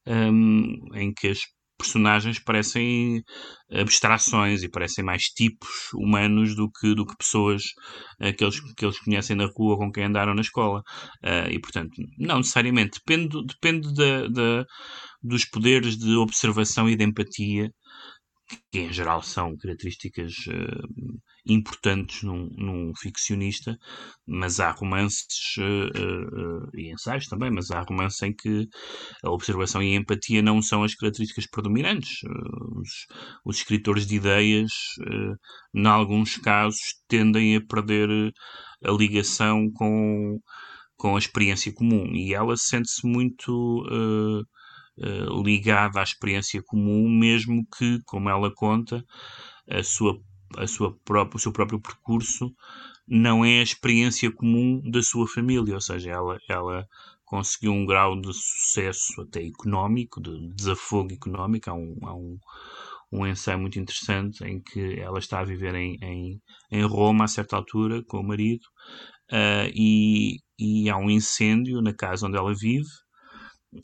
um, 0.06 0.94
em 0.94 1.12
que 1.12 1.28
as 1.28 1.40
personagens 1.78 2.40
parecem 2.40 3.22
abstrações 3.70 4.62
e 4.62 4.68
parecem 4.68 5.04
mais 5.04 5.24
tipos 5.24 5.68
humanos 5.94 6.56
do 6.56 6.68
que, 6.70 6.94
do 6.94 7.06
que 7.06 7.16
pessoas 7.16 7.62
uh, 8.20 8.34
que, 8.36 8.44
eles, 8.44 8.60
que 8.74 8.84
eles 8.84 8.98
conhecem 8.98 9.36
na 9.36 9.46
rua 9.46 9.76
com 9.76 9.92
quem 9.92 10.04
andaram 10.04 10.34
na 10.34 10.40
escola. 10.40 10.82
Uh, 11.24 11.50
e, 11.50 11.60
portanto, 11.60 11.92
não 12.18 12.38
necessariamente. 12.38 12.98
Depende, 12.98 13.44
depende 13.46 13.94
da, 13.94 14.26
da, 14.28 14.66
dos 15.22 15.44
poderes 15.44 15.96
de 15.96 16.16
observação 16.16 16.88
e 16.88 16.96
de 16.96 17.04
empatia 17.04 17.70
que 18.70 18.78
em 18.78 18.92
geral 18.92 19.22
são 19.22 19.56
características 19.56 20.32
uh, 20.48 21.20
importantes 21.46 22.22
num, 22.22 22.48
num, 22.56 22.92
ficcionista, 22.96 23.78
mas 24.26 24.60
há 24.60 24.70
romances 24.70 25.56
uh, 25.58 26.62
uh, 26.64 26.70
e 26.74 26.92
ensaios 26.92 27.26
também, 27.26 27.50
mas 27.50 27.70
há 27.70 27.80
romances 27.82 28.22
em 28.22 28.34
que 28.34 28.66
a 29.22 29.30
observação 29.30 29.82
e 29.82 29.94
a 29.94 29.96
empatia 29.96 30.42
não 30.42 30.62
são 30.62 30.82
as 30.82 30.94
características 30.94 31.46
predominantes. 31.46 32.20
Os, 32.76 33.06
os, 33.44 33.56
escritores 33.58 34.06
de 34.06 34.16
ideias, 34.16 34.70
em 35.74 35.86
alguns 35.86 36.36
casos, 36.36 36.80
tendem 37.08 37.56
a 37.56 37.60
perder 37.60 38.08
a 38.84 38.90
ligação 38.92 39.70
com, 39.72 40.38
com 40.96 41.16
a 41.16 41.18
experiência 41.18 41.72
comum 41.72 42.14
e 42.14 42.34
ela 42.34 42.56
sente-se 42.56 43.06
muito 43.06 43.84
uh, 44.98 45.42
ligada 45.42 46.00
à 46.00 46.02
experiência 46.02 46.62
comum, 46.62 47.08
mesmo 47.08 47.66
que, 47.76 48.00
como 48.04 48.28
ela 48.28 48.52
conta, 48.54 49.04
a 49.68 49.82
sua, 49.82 50.20
a 50.56 50.66
sua 50.66 50.96
própria, 51.04 51.36
o 51.36 51.40
seu 51.40 51.52
próprio 51.52 51.80
percurso 51.80 52.54
não 53.06 53.44
é 53.44 53.60
a 53.60 53.62
experiência 53.62 54.30
comum 54.30 54.82
da 54.90 55.02
sua 55.02 55.26
família, 55.26 55.74
ou 55.74 55.80
seja, 55.80 56.10
ela, 56.10 56.38
ela 56.48 56.86
conseguiu 57.24 57.72
um 57.72 57.86
grau 57.86 58.20
de 58.20 58.32
sucesso 58.32 59.22
até 59.22 59.42
económico, 59.42 60.20
de 60.20 60.48
desafogo 60.54 61.12
económico. 61.12 61.70
Há 61.70 61.74
um, 61.74 61.96
há 62.02 62.14
um, 62.14 62.38
um 63.12 63.26
ensaio 63.26 63.58
muito 63.58 63.78
interessante 63.78 64.44
em 64.44 64.60
que 64.60 64.98
ela 65.00 65.18
está 65.18 65.40
a 65.40 65.44
viver 65.44 65.74
em, 65.74 65.96
em, 66.02 66.42
em 66.70 66.82
Roma 66.82 67.24
a 67.24 67.28
certa 67.28 67.56
altura 67.56 68.02
com 68.04 68.20
o 68.20 68.26
marido 68.26 68.64
uh, 69.32 69.70
e, 69.74 70.40
e 70.58 70.90
há 70.90 70.96
um 70.96 71.10
incêndio 71.10 71.80
na 71.80 71.94
casa 71.94 72.26
onde 72.26 72.36
ela 72.36 72.54
vive 72.54 72.88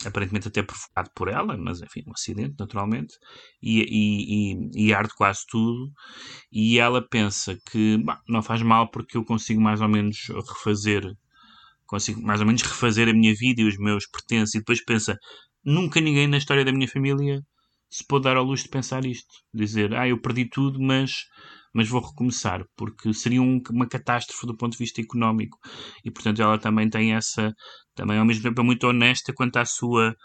aparentemente 0.05 0.47
até 0.47 0.63
provocado 0.63 1.09
por 1.15 1.27
ela, 1.27 1.55
mas 1.57 1.81
enfim, 1.81 2.03
um 2.07 2.11
acidente, 2.13 2.55
naturalmente, 2.57 3.15
e, 3.61 3.81
e, 3.81 4.53
e, 4.53 4.87
e 4.87 4.93
arde 4.93 5.13
quase 5.15 5.41
tudo. 5.47 5.91
E 6.51 6.79
ela 6.79 7.07
pensa 7.07 7.57
que 7.71 7.97
bah, 8.03 8.21
não 8.27 8.41
faz 8.41 8.61
mal 8.61 8.89
porque 8.89 9.17
eu 9.17 9.23
consigo 9.23 9.61
mais 9.61 9.81
ou 9.81 9.87
menos 9.87 10.17
refazer, 10.29 11.15
consigo 11.85 12.21
mais 12.21 12.41
ou 12.41 12.47
menos 12.47 12.61
refazer 12.63 13.07
a 13.09 13.13
minha 13.13 13.33
vida 13.35 13.61
e 13.61 13.67
os 13.67 13.77
meus 13.77 14.07
pertences. 14.07 14.55
E 14.55 14.59
depois 14.59 14.83
pensa, 14.83 15.17
nunca 15.63 16.01
ninguém 16.01 16.27
na 16.27 16.37
história 16.37 16.65
da 16.65 16.71
minha 16.71 16.87
família 16.87 17.41
se 17.89 18.05
pôde 18.05 18.25
dar 18.25 18.37
ao 18.37 18.43
luxo 18.43 18.63
de 18.63 18.69
pensar 18.69 19.05
isto. 19.05 19.33
Dizer, 19.53 19.93
ah, 19.95 20.07
eu 20.07 20.19
perdi 20.19 20.49
tudo, 20.49 20.79
mas 20.81 21.25
mas 21.75 21.89
vou 21.89 21.99
recomeçar, 21.99 22.65
porque 22.77 23.13
seria 23.13 23.41
um, 23.41 23.61
uma 23.69 23.85
catástrofe 23.85 24.47
do 24.47 24.55
ponto 24.55 24.71
de 24.71 24.77
vista 24.77 25.01
económico. 25.01 25.59
E, 26.05 26.09
portanto, 26.09 26.41
ela 26.41 26.57
também 26.57 26.89
tem 26.89 27.13
essa, 27.13 27.53
também 27.93 28.17
ao 28.17 28.25
mesmo 28.25 28.43
tempo 28.43 28.61
é 28.61 28.63
muito 28.63 28.87
honesta 28.87 29.33
quanto 29.33 29.57
à 29.57 29.65
sua, 29.65 30.15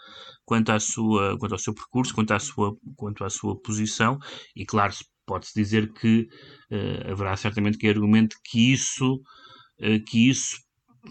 quanto 0.45 0.71
à 0.71 0.79
sua, 0.79 1.37
quanto 1.37 1.51
ao 1.51 1.59
seu 1.59 1.73
percurso, 1.73 2.13
quanto 2.15 2.31
à 2.31 2.39
sua, 2.39 2.73
quanto 2.95 3.25
à 3.25 3.29
sua 3.29 3.59
posição. 3.61 4.17
E, 4.55 4.65
claro, 4.65 4.93
pode-se 5.25 5.51
dizer 5.53 5.91
que 5.91 6.25
uh, 6.71 7.11
haverá 7.11 7.35
certamente 7.35 7.77
que 7.77 7.87
argumente 7.87 8.37
que 8.45 8.71
isso, 8.71 9.15
uh, 9.15 10.03
que 10.07 10.29
isso 10.29 10.55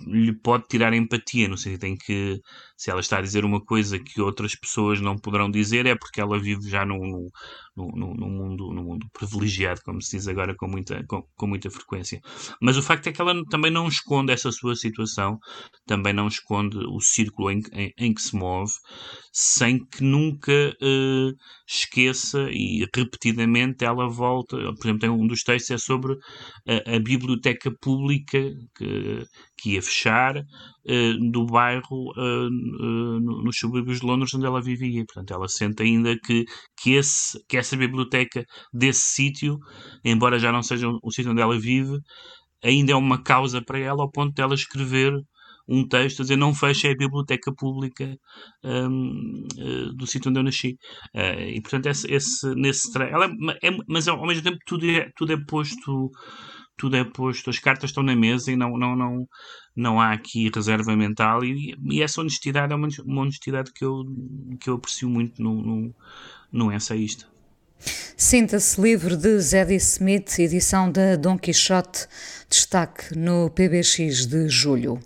lhe 0.07 0.33
pode 0.33 0.69
tirar 0.69 0.95
empatia, 0.95 1.49
no 1.49 1.59
sentido 1.59 1.85
em 1.85 1.97
que 1.97 2.41
se 2.81 2.91
ela 2.91 3.01
está 3.01 3.19
a 3.19 3.21
dizer 3.21 3.45
uma 3.45 3.63
coisa 3.63 3.99
que 3.99 4.23
outras 4.23 4.55
pessoas 4.55 5.03
não 5.03 5.15
poderão 5.15 5.51
dizer 5.51 5.85
é 5.85 5.95
porque 5.95 6.19
ela 6.19 6.41
vive 6.41 6.67
já 6.67 6.83
num, 6.83 7.29
num, 7.77 8.15
num, 8.15 8.31
mundo, 8.31 8.73
num 8.73 8.83
mundo 8.83 9.07
privilegiado, 9.13 9.83
como 9.85 10.01
se 10.01 10.17
diz 10.17 10.27
agora 10.27 10.55
com 10.57 10.67
muita, 10.67 11.05
com, 11.07 11.23
com, 11.37 11.47
muita 11.47 11.71
frequência. 11.71 12.19
Mas 12.59 12.79
o 12.79 12.83
facto 12.83 13.07
é 13.09 13.13
que 13.13 13.21
ela 13.21 13.35
também 13.51 13.71
não 13.71 13.87
esconde 13.87 14.33
essa 14.33 14.51
sua 14.51 14.75
situação, 14.75 15.39
também 15.87 16.15
não 16.15 16.27
esconde 16.27 16.79
o 16.79 17.01
círculo 17.01 17.51
em, 17.51 17.61
em, 17.75 17.93
em 17.99 18.15
que 18.15 18.23
se 18.23 18.35
move, 18.35 18.73
sem 19.31 19.85
que 19.85 20.03
nunca 20.03 20.75
uh, 20.81 21.37
esqueça 21.69 22.49
e 22.51 22.89
repetidamente 22.97 23.85
ela 23.85 24.09
volta. 24.09 24.57
Por 24.57 24.87
exemplo, 24.87 25.01
tem 25.01 25.11
um 25.11 25.27
dos 25.27 25.43
textos 25.43 25.71
é 25.71 25.77
sobre 25.77 26.15
a, 26.67 26.97
a 26.97 26.99
biblioteca 26.99 27.71
pública 27.79 28.39
que, 28.75 29.27
que 29.59 29.75
ia 29.75 29.83
fechar 29.83 30.39
uh, 30.39 31.31
do 31.31 31.45
bairro 31.45 32.11
uh, 32.75 33.21
nos 33.21 33.57
subúrbios 33.57 34.01
de 34.01 34.07
Londres 34.07 34.35
onde 34.35 34.47
ela 34.47 34.63
vivia. 34.63 35.05
Portanto, 35.07 35.33
ela 35.33 35.49
sente 35.49 35.83
ainda 35.83 36.17
que, 36.25 36.45
que, 36.81 36.95
esse, 36.95 37.39
que 37.49 37.57
essa 37.57 37.77
biblioteca 37.77 38.45
desse 38.73 39.03
sítio, 39.03 39.59
embora 40.05 40.39
já 40.39 40.53
não 40.53 40.63
seja 40.63 40.89
o 41.03 41.11
sítio 41.11 41.33
onde 41.33 41.43
ela 41.43 41.59
vive, 41.59 41.99
ainda 42.63 42.93
é 42.93 42.97
uma 42.97 43.23
causa 43.23 43.63
para 43.63 43.79
ela 43.79 44.03
ao 44.03 44.11
ponto 44.11 44.35
de 44.35 44.43
ela 44.43 44.55
escrever 44.55 45.13
um 45.69 45.87
texto 45.87 46.21
a 46.21 46.23
dizer 46.23 46.37
não 46.37 46.53
feche 46.53 46.89
a 46.89 46.97
biblioteca 46.97 47.53
pública 47.57 48.17
um, 48.65 49.45
uh, 49.57 49.95
do 49.95 50.07
sítio 50.07 50.31
onde 50.31 50.41
eu 50.41 50.45
nasci. 50.45 50.77
Uh, 51.15 51.41
e 51.57 51.61
portanto, 51.63 51.87
esse, 51.87 52.13
esse, 52.13 52.55
nesse 52.57 52.91
ela 52.99 53.27
é, 53.27 53.69
é, 53.69 53.77
mas 53.89 54.09
ao 54.09 54.27
mesmo 54.27 54.43
tempo 54.43 54.59
tudo 54.67 54.85
é, 54.91 55.09
tudo 55.17 55.33
é 55.33 55.37
posto 55.47 56.11
tudo 56.81 56.97
é 56.97 57.05
posto, 57.05 57.51
as 57.51 57.59
cartas 57.59 57.91
estão 57.91 58.03
na 58.03 58.17
mesa 58.17 58.51
e 58.51 58.57
não, 58.57 58.71
não, 58.79 58.97
não, 58.97 59.27
não 59.81 60.01
há 60.01 60.13
aqui 60.13 60.51
reserva 60.55 60.95
mental 60.95 61.45
e, 61.45 61.77
e 61.91 62.03
essa 62.03 62.21
honestidade 62.21 62.73
é 62.73 62.77
uma, 62.77 62.89
uma, 63.05 63.23
honestidade 63.23 63.73
que 63.73 63.85
eu, 63.85 64.05
que 64.61 64.69
eu 64.69 64.75
aprecio 64.75 65.09
muito 65.09 65.43
no, 65.43 65.63
no, 65.63 65.95
no 66.53 66.73
ensaísta. 66.73 67.27
Sinta-se 68.17 68.79
livre 68.79 69.17
de 69.17 69.41
Zadie 69.41 69.77
Smith, 69.77 70.39
edição 70.39 70.93
da 70.93 71.17
Don 71.17 71.39
Quixote, 71.39 72.07
destaque 72.49 73.17
no 73.17 73.49
PBX 73.49 74.27
de 74.27 74.49
julho. 74.49 75.01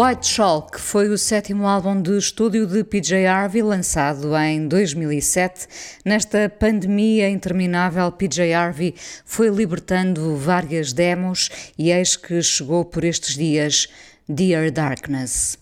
White 0.00 0.28
Chalk 0.28 0.80
foi 0.80 1.08
o 1.08 1.18
sétimo 1.18 1.66
álbum 1.66 2.00
de 2.00 2.16
estúdio 2.16 2.68
de 2.68 2.84
PJ 2.84 3.26
Harvey, 3.26 3.62
lançado 3.62 4.32
em 4.36 4.68
2007. 4.68 5.66
Nesta 6.04 6.48
pandemia 6.48 7.28
interminável, 7.28 8.12
PJ 8.12 8.54
Harvey 8.54 8.94
foi 9.24 9.48
libertando 9.48 10.36
várias 10.36 10.92
demos 10.92 11.50
e 11.76 11.90
eis 11.90 12.14
que 12.14 12.40
chegou 12.40 12.84
por 12.84 13.02
estes 13.02 13.34
dias 13.34 13.88
Dear 14.28 14.70
Darkness. 14.70 15.58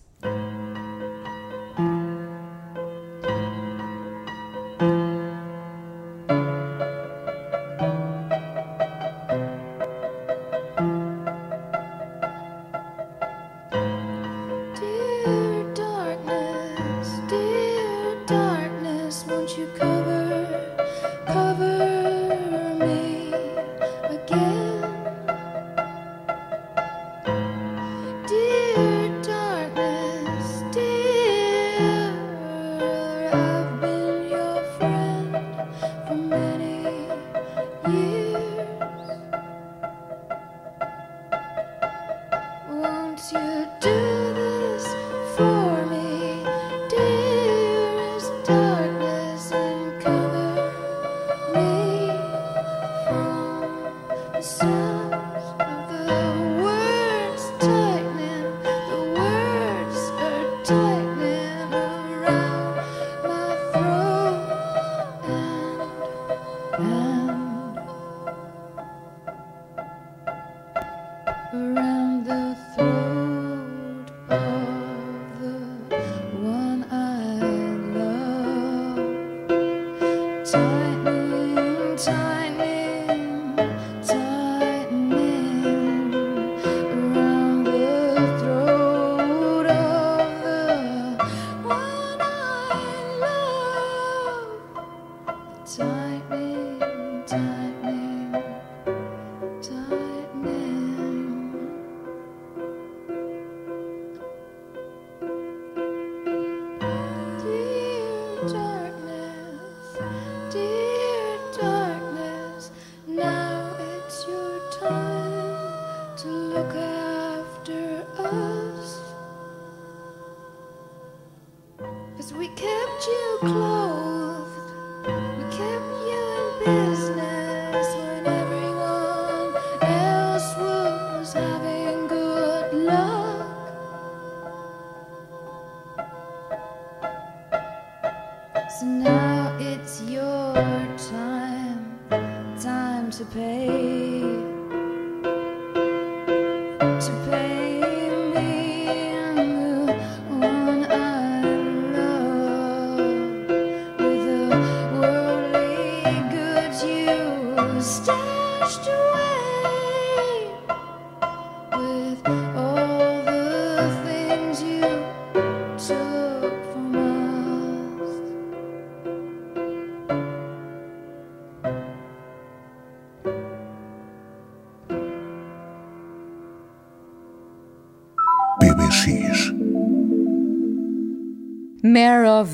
We 122.37 122.47
kept 122.49 123.07
you 123.07 123.37
clothed, 123.41 123.86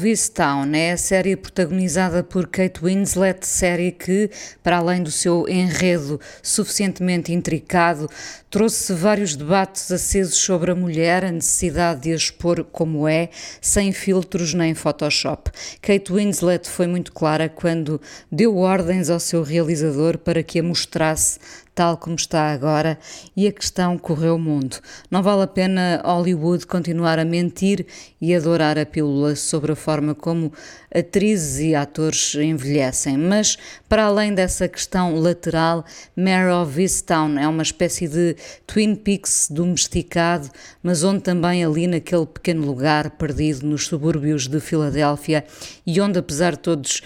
Easttown 0.06 0.74
é 0.74 0.92
a 0.92 0.98
série 0.98 1.36
protagonizada 1.36 2.24
por 2.24 2.48
Kate 2.48 2.80
Winslet, 2.84 3.46
série 3.46 3.92
que, 3.92 4.30
para 4.62 4.78
além 4.78 5.02
do 5.02 5.12
seu 5.12 5.48
enredo 5.48 6.20
suficientemente 6.42 7.32
intricado, 7.32 8.10
trouxe 8.50 8.94
vários 8.94 9.36
debates 9.36 9.92
acesos 9.92 10.36
sobre 10.36 10.72
a 10.72 10.76
mulher, 10.76 11.26
a 11.26 11.32
necessidade 11.32 12.02
de 12.02 12.12
a 12.12 12.16
expor 12.16 12.64
como 12.66 13.08
é, 13.08 13.30
sem 13.62 13.92
filtros 13.92 14.54
nem 14.54 14.74
Photoshop. 14.74 15.52
Kate 15.82 16.12
Winslet 16.12 16.70
foi 16.70 16.88
muito 16.88 17.12
clara 17.12 17.50
quando 17.50 18.00
deu 18.32 18.58
ordens 18.58 19.10
ao 19.10 19.20
seu 19.20 19.44
realizador 19.44 20.18
para 20.18 20.44
que 20.44 20.60
a 20.60 20.64
mostrasse 20.64 21.40
tal 21.76 21.98
como 21.98 22.16
está 22.16 22.52
agora, 22.52 22.98
e 23.36 23.48
a 23.48 23.52
questão 23.52 23.98
correu 23.98 24.36
o 24.36 24.40
mundo. 24.40 24.78
Não 25.10 25.24
vale 25.24 25.44
a 25.44 25.48
pena 25.48 26.02
Hollywood 26.04 26.68
continuar 26.68 27.20
a 27.20 27.26
mentir 27.26 27.86
e 28.22 28.34
adorar 28.36 28.78
a 28.78 28.86
pílula 28.86 29.36
sobre 29.36 29.72
a 29.72 29.76
forma 29.76 30.14
como 30.14 30.52
atrizes 30.94 31.60
e 31.60 31.76
atores 31.76 32.36
envelhecem, 32.36 33.18
mas 33.18 33.58
para 33.90 34.06
além 34.06 34.34
dessa 34.34 34.68
questão 34.68 35.16
lateral, 35.16 35.84
Mare 36.16 36.52
of 36.52 36.80
Easttown 36.80 37.38
é 37.40 37.48
uma 37.48 37.64
espécie 37.64 38.08
de 38.08 38.36
Twin 38.68 38.96
Peaks 38.96 39.48
domesticado, 39.50 40.50
mas 40.82 41.04
onde 41.04 41.22
também 41.22 41.66
ali 41.66 41.88
naquele 41.88 42.26
pequeno 42.26 42.66
lugar 42.66 43.12
perdido 43.12 43.66
nos 43.66 43.88
subúrbios 43.88 44.48
de 44.48 44.60
Filadélfia 44.60 45.44
e 45.86 46.00
onde 46.00 46.20
apesar 46.20 46.52
de 46.54 46.60
todos 46.60 47.02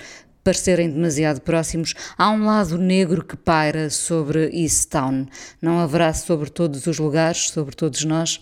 parecerem 0.47 0.89
demasiado 0.89 1.41
próximos, 1.41 1.93
há 2.17 2.29
um 2.29 2.45
lado 2.45 2.77
negro 2.77 3.21
que 3.21 3.35
paira 3.35 3.89
sobre 3.89 4.49
East 4.53 4.87
Town. 4.89 5.25
Não 5.61 5.77
haverá 5.77 6.13
sobre 6.13 6.49
todos 6.49 6.87
os 6.87 6.97
lugares, 6.97 7.49
sobre 7.49 7.75
todos 7.75 8.05
nós. 8.05 8.41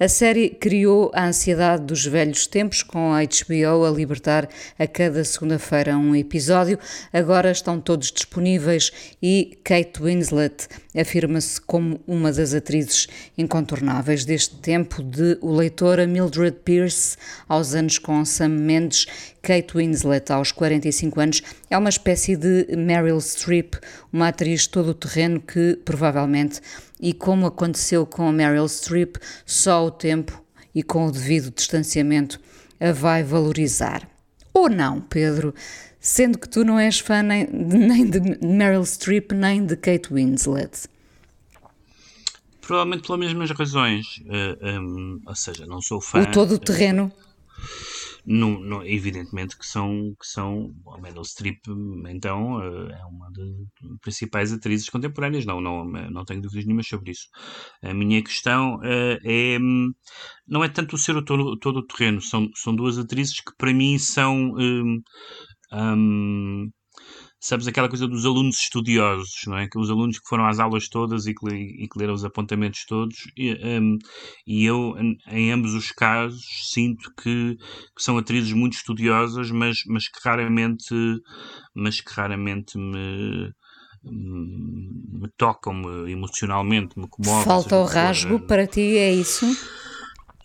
A 0.00 0.08
série 0.08 0.50
criou 0.50 1.12
a 1.14 1.26
ansiedade 1.26 1.84
dos 1.84 2.04
velhos 2.04 2.48
tempos, 2.48 2.82
com 2.82 3.12
a 3.12 3.20
HBO 3.22 3.84
a 3.84 3.90
libertar 3.90 4.48
a 4.76 4.84
cada 4.88 5.22
segunda-feira 5.22 5.96
um 5.96 6.16
episódio. 6.16 6.76
Agora 7.12 7.52
estão 7.52 7.80
todos 7.80 8.10
disponíveis 8.10 8.90
e 9.22 9.56
Kate 9.62 10.02
Winslet 10.02 10.66
afirma-se 11.00 11.60
como 11.60 12.00
uma 12.06 12.32
das 12.32 12.54
atrizes 12.54 13.06
incontornáveis 13.36 14.24
deste 14.24 14.56
tempo, 14.56 15.02
de 15.02 15.38
o 15.40 15.52
leitor 15.52 15.98
a 15.98 16.06
Mildred 16.06 16.58
Pierce 16.64 17.16
aos 17.48 17.74
anos 17.74 17.98
com 17.98 18.24
Sam 18.24 18.48
Mendes, 18.50 19.06
Kate 19.42 19.76
Winslet 19.76 20.32
aos 20.32 20.52
45 20.52 21.20
anos 21.20 21.42
é 21.68 21.76
uma 21.76 21.88
espécie 21.88 22.36
de 22.36 22.66
Meryl 22.76 23.20
Streep, 23.20 23.74
uma 24.12 24.28
atriz 24.28 24.66
todo 24.66 24.90
o 24.90 24.94
terreno 24.94 25.40
que 25.40 25.78
provavelmente, 25.84 26.60
e 27.00 27.12
como 27.12 27.46
aconteceu 27.46 28.06
com 28.06 28.28
a 28.28 28.32
Meryl 28.32 28.68
Streep, 28.68 29.16
só 29.44 29.84
o 29.84 29.90
tempo 29.90 30.42
e 30.74 30.82
com 30.82 31.06
o 31.06 31.12
devido 31.12 31.50
distanciamento 31.50 32.40
a 32.80 32.92
vai 32.92 33.22
valorizar. 33.22 34.08
Ou 34.52 34.68
não, 34.68 35.00
Pedro? 35.00 35.54
Sendo 36.04 36.38
que 36.38 36.46
tu 36.46 36.66
não 36.66 36.78
és 36.78 37.00
fã 37.00 37.22
nem 37.22 37.46
de, 37.46 37.78
nem 37.80 38.04
de 38.04 38.20
Meryl 38.46 38.84
Streep 38.84 39.32
nem 39.32 39.64
de 39.64 39.74
Kate 39.74 40.12
Winslet. 40.12 40.86
Provavelmente 42.60 43.06
pelas 43.06 43.20
mesmas 43.20 43.50
razões. 43.50 44.18
Uh, 44.18 44.80
um, 44.80 45.20
ou 45.26 45.34
seja, 45.34 45.64
não 45.64 45.80
sou 45.80 46.02
fã. 46.02 46.20
O 46.20 46.30
todo 46.30 46.56
o 46.56 46.58
terreno. 46.58 47.10
Não, 48.26 48.58
não, 48.60 48.84
evidentemente 48.84 49.56
que 49.56 49.66
são, 49.66 50.14
que 50.20 50.26
são 50.26 50.74
a 50.94 50.98
Meryl 50.98 51.24
Streep, 51.24 51.58
então, 52.08 52.62
é 52.62 53.04
uma 53.04 53.30
das 53.30 53.98
principais 54.00 54.50
atrizes 54.50 54.88
contemporâneas, 54.88 55.44
não, 55.44 55.60
não, 55.60 55.84
não 55.84 56.24
tenho 56.24 56.40
dúvidas 56.40 56.64
nenhuma 56.64 56.82
sobre 56.82 57.10
isso. 57.10 57.28
A 57.82 57.92
minha 57.92 58.22
questão 58.22 58.76
uh, 58.76 59.18
é, 59.24 59.58
não 60.46 60.64
é 60.64 60.68
tanto 60.70 60.96
o 60.96 60.98
ser 60.98 61.16
o 61.16 61.22
todo, 61.22 61.58
todo 61.58 61.78
o 61.80 61.86
terreno, 61.86 62.20
são, 62.22 62.48
são 62.54 62.74
duas 62.74 62.98
atrizes 62.98 63.40
que 63.40 63.54
para 63.58 63.74
mim 63.74 63.98
são, 63.98 64.54
um, 64.56 65.02
um, 65.72 66.70
sabes, 67.40 67.66
aquela 67.66 67.88
coisa 67.88 68.08
dos 68.08 68.24
alunos 68.24 68.56
estudiosos, 68.56 69.42
não 69.46 69.58
é? 69.58 69.68
Que 69.68 69.78
os 69.78 69.90
alunos 69.90 70.18
que 70.18 70.28
foram 70.28 70.46
às 70.46 70.58
aulas 70.58 70.88
todas 70.88 71.26
e 71.26 71.34
que, 71.34 71.46
e 71.54 71.88
que 71.88 71.98
leram 71.98 72.14
os 72.14 72.24
apontamentos 72.24 72.84
todos, 72.86 73.16
e, 73.36 73.52
um, 73.52 73.98
e 74.46 74.64
eu, 74.64 74.94
em 75.28 75.52
ambos 75.52 75.74
os 75.74 75.92
casos, 75.92 76.44
sinto 76.72 77.12
que, 77.22 77.56
que, 77.56 78.02
são 78.02 78.16
atrizes 78.16 78.52
muito 78.52 78.74
estudiosas, 78.74 79.50
mas, 79.50 79.78
mas 79.86 80.08
que 80.08 80.18
raramente, 80.22 80.94
mas 81.74 82.00
que 82.00 82.12
raramente 82.12 82.78
me 82.78 83.52
me 84.06 85.28
tocam-me 85.36 86.12
emocionalmente, 86.12 86.98
me 86.98 87.08
comovem. 87.08 87.44
Falta 87.44 87.78
o 87.78 87.84
rasgo 87.84 88.38
para 88.40 88.66
ti, 88.66 88.98
é 88.98 89.12
isso? 89.12 89.46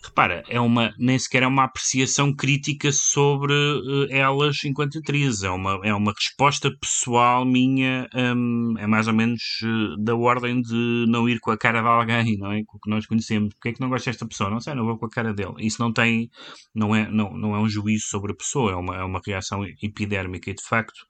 Repara, 0.02 0.42
é 0.48 0.58
uma, 0.60 0.94
nem 0.98 1.18
sequer 1.18 1.42
é 1.42 1.46
uma 1.46 1.64
apreciação 1.64 2.34
crítica 2.34 2.90
sobre 2.92 3.52
uh, 3.52 4.06
elas 4.10 4.64
enquanto 4.64 4.98
atrizes, 4.98 5.42
é 5.42 5.50
uma, 5.50 5.80
é 5.84 5.94
uma 5.94 6.12
resposta 6.12 6.70
pessoal 6.80 7.44
minha, 7.44 8.08
um, 8.14 8.74
é 8.78 8.86
mais 8.86 9.06
ou 9.08 9.14
menos 9.14 9.42
uh, 9.62 10.02
da 10.02 10.14
ordem 10.16 10.60
de 10.62 11.04
não 11.08 11.28
ir 11.28 11.38
com 11.40 11.50
a 11.50 11.58
cara 11.58 11.82
de 11.82 11.88
alguém, 11.88 12.38
não 12.38 12.52
é? 12.52 12.62
Com 12.64 12.78
o 12.78 12.80
que 12.80 12.90
nós 12.90 13.06
conhecemos. 13.06 13.54
Porque 13.54 13.70
é 13.70 13.72
que 13.72 13.80
não 13.80 13.88
gosto 13.88 14.06
desta 14.06 14.26
pessoa? 14.26 14.50
Não 14.50 14.60
sei, 14.60 14.74
não 14.74 14.84
vou 14.84 14.98
com 14.98 15.06
a 15.06 15.10
cara 15.10 15.34
dele. 15.34 15.54
Isso 15.58 15.82
não 15.82 15.92
tem, 15.92 16.30
não 16.74 16.94
é, 16.94 17.10
não, 17.10 17.32
não 17.36 17.54
é 17.54 17.58
um 17.58 17.68
juízo 17.68 18.06
sobre 18.08 18.32
a 18.32 18.36
pessoa, 18.36 18.72
é 18.72 18.76
uma, 18.76 18.96
é 18.96 19.04
uma 19.04 19.20
reação 19.24 19.64
epidérmica 19.82 20.50
e 20.50 20.54
de 20.54 20.62
facto, 20.62 21.00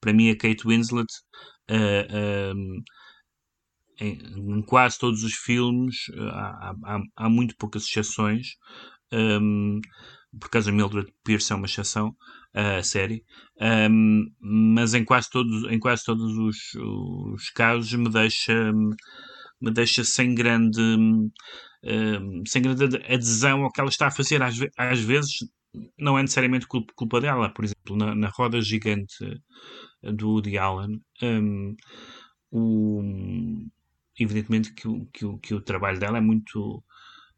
para 0.00 0.12
mim 0.12 0.30
a 0.30 0.36
Kate 0.36 0.66
Winslet 0.66 1.06
uh, 1.70 2.54
um, 2.54 2.82
em, 4.00 4.18
em, 4.36 4.62
quase 4.62 4.98
todos 4.98 5.22
os 5.22 5.34
filmes 5.34 6.06
há, 6.30 6.74
há, 6.84 7.02
há 7.16 7.28
muito 7.28 7.56
poucas 7.56 7.84
exceções. 7.84 8.56
Um, 9.12 9.80
por 10.40 10.50
causa 10.50 10.70
de 10.70 10.76
Mildred 10.76 11.12
Pierce 11.22 11.52
é 11.52 11.56
uma 11.56 11.66
exceção 11.66 12.14
a 12.54 12.82
série, 12.84 13.24
um, 13.90 14.26
mas 14.40 14.94
em 14.94 15.04
quase 15.04 15.28
todos, 15.28 15.64
em 15.70 15.78
quase 15.78 16.04
todos 16.04 16.38
os, 16.38 16.56
os 17.32 17.50
casos 17.50 17.92
me 17.94 18.08
deixa 18.08 18.72
me 19.60 19.70
deixa 19.72 20.04
sem 20.04 20.34
grande 20.34 20.80
um, 20.80 21.30
sem 22.46 22.62
grande 22.62 22.84
adesão 23.12 23.64
ao 23.64 23.72
que 23.72 23.80
ela 23.80 23.90
está 23.90 24.06
a 24.06 24.10
fazer 24.12 24.40
às, 24.40 24.56
às 24.76 25.00
vezes 25.00 25.32
não 25.98 26.16
é 26.16 26.22
necessariamente 26.22 26.66
culpa, 26.68 27.20
dela 27.20 27.52
por 27.52 27.64
exemplo 27.64 27.96
na, 27.96 28.14
na 28.14 28.28
roda 28.28 28.60
gigante 28.60 29.16
do 30.00 30.30
Woody 30.30 30.56
Allen 30.56 31.00
um, 31.22 31.74
evidentemente 34.18 34.72
que 34.74 34.88
o, 34.88 35.06
que, 35.12 35.24
o, 35.24 35.38
que 35.38 35.54
o 35.54 35.60
trabalho 35.60 35.98
dela 35.98 36.18
é 36.18 36.20
muito 36.20 36.82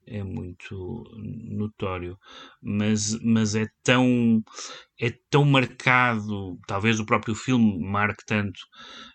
é 0.07 0.23
muito 0.23 1.05
notório. 1.17 2.17
Mas, 2.63 3.19
mas 3.23 3.55
é 3.57 3.67
tão 3.83 4.43
é 5.01 5.11
tão 5.31 5.45
marcado 5.45 6.59
talvez 6.67 6.99
o 7.01 7.05
próprio 7.07 7.35
filme 7.35 7.79
marque 7.81 8.25
tanto 8.25 8.59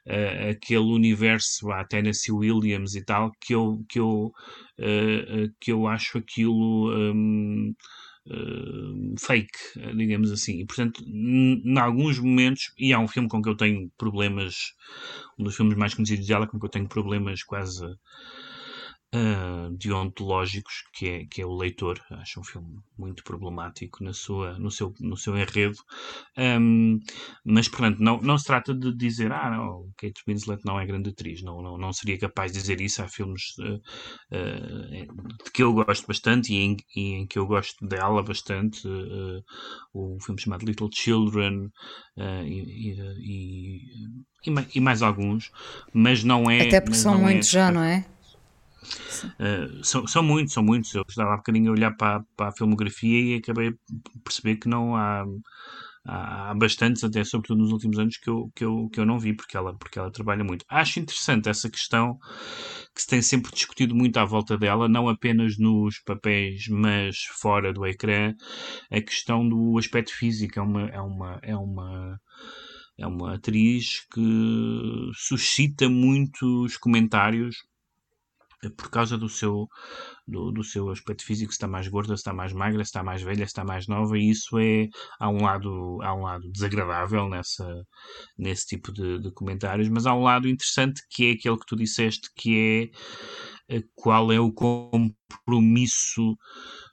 uh, 0.08 0.52
aquele 0.52 0.80
universo 0.80 1.72
a 1.72 1.84
Tennessee 1.86 2.32
Williams 2.32 2.96
e 2.96 3.04
tal 3.04 3.32
que 3.40 3.56
eu 3.56 3.84
que 3.90 4.00
eu 4.00 4.32
uh, 4.80 5.54
que 5.60 5.72
eu 5.72 5.88
acho 5.88 6.18
aquilo 6.20 6.92
um, 6.94 7.41
Uh, 8.28 9.16
fake, 9.20 9.58
digamos 9.96 10.32
assim. 10.32 10.60
E, 10.60 10.66
portanto, 10.66 11.04
em 11.04 11.78
alguns 11.80 12.20
momentos, 12.20 12.72
e 12.78 12.94
há 12.94 13.00
um 13.00 13.08
filme 13.08 13.28
com 13.28 13.42
que 13.42 13.50
eu 13.50 13.58
tenho 13.58 13.92
problemas, 13.98 14.74
um 15.40 15.44
dos 15.44 15.56
filmes 15.56 15.76
mais 15.76 15.96
conhecidos 15.96 16.28
dela, 16.28 16.46
com 16.46 16.60
que 16.60 16.66
eu 16.66 16.70
tenho 16.70 16.88
problemas 16.88 17.44
quase 17.44 17.84
uh, 19.14 19.70
deontológicos 19.78 20.84
que 20.94 21.08
é, 21.08 21.26
que 21.26 21.42
é 21.42 21.46
o 21.46 21.56
leitor. 21.56 22.00
Acho 22.12 22.40
um 22.40 22.44
filme 22.44 22.80
muito 22.98 23.24
problemático 23.24 24.04
na 24.04 24.14
sua, 24.14 24.58
no, 24.58 24.72
seu, 24.72 24.94
no 25.00 25.18
seu 25.18 25.38
enredo. 25.38 25.78
Um, 26.38 27.00
mas, 27.44 27.68
portanto, 27.68 28.00
não, 28.00 28.22
não 28.22 28.38
se 28.38 28.46
trata 28.46 28.74
de 28.74 28.96
dizer 28.96 29.32
ah, 29.32 29.50
não, 29.52 29.90
Kate 29.98 30.22
Winslet 30.28 30.62
não 30.66 30.80
é 30.80 30.86
grande 30.86 31.10
atriz. 31.10 31.42
Não, 31.42 31.62
não, 31.62 31.78
não 31.78 31.94
seria 31.94 32.18
capaz 32.18 32.52
de 32.52 32.60
dizer 32.60 32.80
isso. 32.82 33.02
Há 33.02 33.08
filmes 33.08 33.58
uh, 33.60 33.76
uh, 34.36 35.44
de 35.44 35.52
que 35.54 35.64
eu 35.64 35.74
gosto 35.74 36.08
bastante 36.08 36.54
e 36.54 36.58
em, 36.58 36.78
e 36.96 37.14
em, 37.14 37.28
que 37.28 37.38
eu 37.38 37.46
gosto 37.46 37.86
dela 37.86 38.24
bastante. 38.24 38.82
o 39.94 40.18
filme 40.22 40.40
chamado 40.40 40.66
Little 40.66 40.90
Children 40.94 41.70
e, 42.46 43.78
e, 44.46 44.52
e, 44.76 44.80
mais 44.80 45.02
alguns, 45.02 45.52
mas 45.94 46.24
não 46.24 46.50
é. 46.50 46.68
Até 46.68 46.82
porque 46.82 46.98
são 46.98 47.18
muitos 47.18 47.50
é, 47.50 47.52
já, 47.52 47.72
não 47.72 47.84
é? 47.84 48.06
Uh, 49.40 49.84
são, 49.84 50.08
são 50.08 50.24
muitos, 50.24 50.54
são 50.54 50.64
muitos. 50.64 50.94
Eu 50.94 51.04
estava 51.08 51.34
há 51.34 51.38
bocadinho 51.38 51.70
a 51.70 51.74
olhar 51.74 51.92
para, 51.96 52.24
para 52.36 52.50
a 52.50 52.52
filmografia 52.52 53.36
e 53.36 53.38
acabei 53.38 53.72
por 53.72 54.22
perceber 54.24 54.56
que 54.58 54.68
não 54.68 54.96
há, 54.96 55.24
há, 56.06 56.52
há 56.52 56.56
bastantes, 56.56 57.04
até 57.04 57.24
sobretudo 57.24 57.60
nos 57.60 57.72
últimos 57.72 58.00
anos, 58.00 58.18
que 58.18 58.30
eu, 58.30 58.52
que 58.56 58.66
eu, 58.66 58.90
que 58.92 59.00
eu 59.00 59.06
não 59.06 59.20
vi, 59.20 59.34
porque 59.34 59.56
ela, 59.56 59.76
porque 59.78 60.00
ela 60.00 60.12
trabalha 60.12 60.44
muito. 60.44 60.66
Acho 60.70 61.00
interessante 61.00 61.50
essa 61.50 61.70
questão 61.70 62.18
que 62.96 63.02
se 63.02 63.08
tem 63.08 63.22
sempre 63.22 63.52
discutido 63.52 63.96
muito 63.96 64.18
à 64.18 64.26
volta 64.26 64.58
dela, 64.58 64.90
não 64.90 65.08
apenas 65.08 65.58
nos 65.58 66.00
papéis, 66.00 66.68
mas 66.68 67.24
fora 67.40 67.72
do 67.72 67.86
ecrã, 67.86 68.34
a 68.92 69.02
questão 69.02 69.48
do 69.48 69.78
aspecto 69.78 70.14
físico. 70.14 70.60
É 70.60 70.62
uma. 70.64 70.82
É 70.90 71.02
uma, 71.02 71.40
é 71.44 71.56
uma 71.56 72.20
é 72.98 73.08
uma 73.08 73.34
atriz 73.34 74.06
que 74.14 75.12
suscita 75.16 75.90
muitos 75.90 76.78
comentários 76.78 77.56
por 78.70 78.90
causa 78.90 79.18
do 79.18 79.28
seu, 79.28 79.68
do, 80.28 80.52
do, 80.52 80.64
seu 80.64 80.90
aspecto 80.90 81.26
físico, 81.26 81.52
se 81.52 81.56
está 81.56 81.68
mais 81.68 81.88
gorda, 81.88 82.16
se 82.16 82.22
está 82.22 82.34
mais 82.34 82.54
magra, 82.54 82.84
se 82.84 82.90
está 82.90 83.04
mais 83.04 83.22
velha, 83.22 83.38
se 83.38 83.44
está 83.46 83.64
mais 83.64 83.88
nova, 83.88 84.18
e 84.18 84.30
isso 84.30 84.58
é, 84.60 84.88
há 85.20 85.30
um 85.30 85.44
lado, 85.44 86.00
há 86.02 86.14
um 86.14 86.22
lado 86.22 86.50
desagradável 86.52 87.28
nessa, 87.28 87.84
nesse 88.38 88.68
tipo 88.68 88.92
de, 88.92 89.20
de 89.20 89.32
comentários, 89.32 89.90
mas 89.90 90.06
há 90.06 90.14
um 90.14 90.24
lado 90.24 90.48
interessante 90.48 91.02
que 91.10 91.28
é 91.28 91.32
aquele 91.32 91.58
que 91.58 91.66
tu 91.66 91.76
disseste, 91.76 92.30
que 92.36 92.92
é 93.70 93.78
eh, 93.78 93.84
qual 93.96 94.32
é 94.32 94.40
o 94.40 94.52
compromisso 94.54 96.38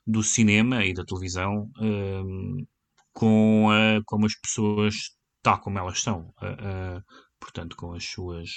do 0.05 0.23
cinema 0.23 0.85
e 0.85 0.93
da 0.93 1.05
televisão 1.05 1.69
um, 1.79 2.65
com, 3.13 3.69
a, 3.69 4.01
com 4.05 4.25
as 4.25 4.35
pessoas 4.35 4.95
tal 5.41 5.59
como 5.59 5.79
elas 5.79 6.01
são. 6.01 6.33
Uh, 6.41 6.97
uh, 6.97 7.03
portanto, 7.39 7.75
com 7.75 7.93
as 7.93 8.03
suas, 8.03 8.49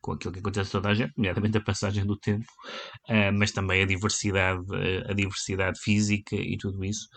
com 0.00 0.12
aquilo 0.12 0.32
que 0.32 0.40
acontece 0.40 0.70
a 0.70 0.72
toda 0.72 0.90
a 0.90 0.94
gente, 0.94 1.12
nomeadamente 1.16 1.58
a 1.58 1.62
passagem 1.62 2.04
do 2.06 2.16
tempo, 2.18 2.46
uh, 3.08 3.32
mas 3.34 3.52
também 3.52 3.82
a 3.82 3.86
diversidade, 3.86 4.60
uh, 4.70 5.10
a 5.10 5.12
diversidade 5.12 5.78
física 5.80 6.36
e 6.36 6.56
tudo 6.58 6.84
isso. 6.84 7.08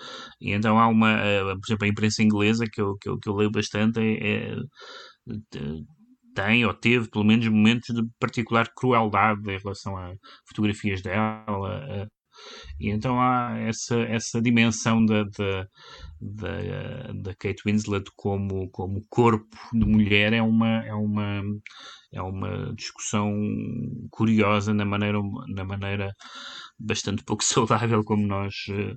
E 0.41 0.51
então 0.51 0.79
há 0.79 0.87
uma, 0.87 1.15
uh, 1.15 1.59
por 1.59 1.67
exemplo, 1.67 1.85
a 1.85 1.89
imprensa 1.89 2.23
inglesa 2.23 2.65
que 2.71 2.81
eu, 2.81 2.97
que 2.97 3.09
eu, 3.09 3.19
que 3.19 3.29
eu 3.29 3.35
leio 3.35 3.51
bastante 3.51 3.99
é, 3.99 4.51
é 4.51 4.55
tem 6.35 6.65
ou 6.65 6.73
teve 6.73 7.09
pelo 7.09 7.23
menos 7.23 7.47
momentos 7.47 7.95
de 7.95 8.03
particular 8.19 8.67
crueldade 8.75 9.49
em 9.49 9.57
relação 9.57 9.97
a 9.97 10.13
fotografias 10.47 11.01
dela, 11.01 12.07
e 12.79 12.89
então 12.89 13.19
há 13.21 13.57
essa, 13.59 13.95
essa 14.01 14.41
dimensão 14.41 15.05
da, 15.05 15.23
da, 15.23 15.67
da, 16.21 17.13
da 17.13 17.35
Kate 17.35 17.63
Winslet 17.65 18.09
como, 18.15 18.69
como 18.69 19.05
corpo 19.09 19.57
de 19.73 19.85
mulher. 19.85 20.33
É 20.33 20.41
uma, 20.41 20.85
é 20.85 20.93
uma, 20.93 21.41
é 22.11 22.21
uma 22.21 22.73
discussão 22.75 23.33
curiosa 24.11 24.73
na 24.73 24.85
maneira, 24.85 25.19
na 25.47 25.63
maneira 25.63 26.13
bastante 26.79 27.23
pouco 27.23 27.43
saudável 27.45 28.03
como 28.03 28.25
nós 28.25 28.53
eh, 28.69 28.95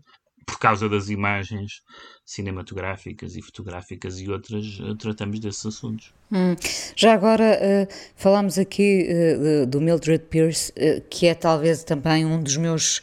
por 0.48 0.58
causa 0.58 0.88
das 0.88 1.10
imagens 1.10 1.82
cinematográficas 2.24 3.36
e 3.36 3.42
fotográficas 3.42 4.18
e 4.18 4.30
outras, 4.30 4.80
eh, 4.80 4.94
tratamos 4.98 5.38
desses 5.40 5.64
assuntos. 5.66 6.12
Hum. 6.32 6.56
Já 6.96 7.12
agora 7.12 7.58
uh, 7.60 7.94
falamos 8.16 8.58
aqui 8.58 9.06
uh, 9.10 9.66
do 9.66 9.78
Mildred 9.78 10.24
Pierce, 10.24 10.72
uh, 10.72 11.02
que 11.10 11.26
é 11.26 11.34
talvez 11.34 11.84
também 11.84 12.24
um 12.24 12.42
dos 12.42 12.56
meus 12.56 13.00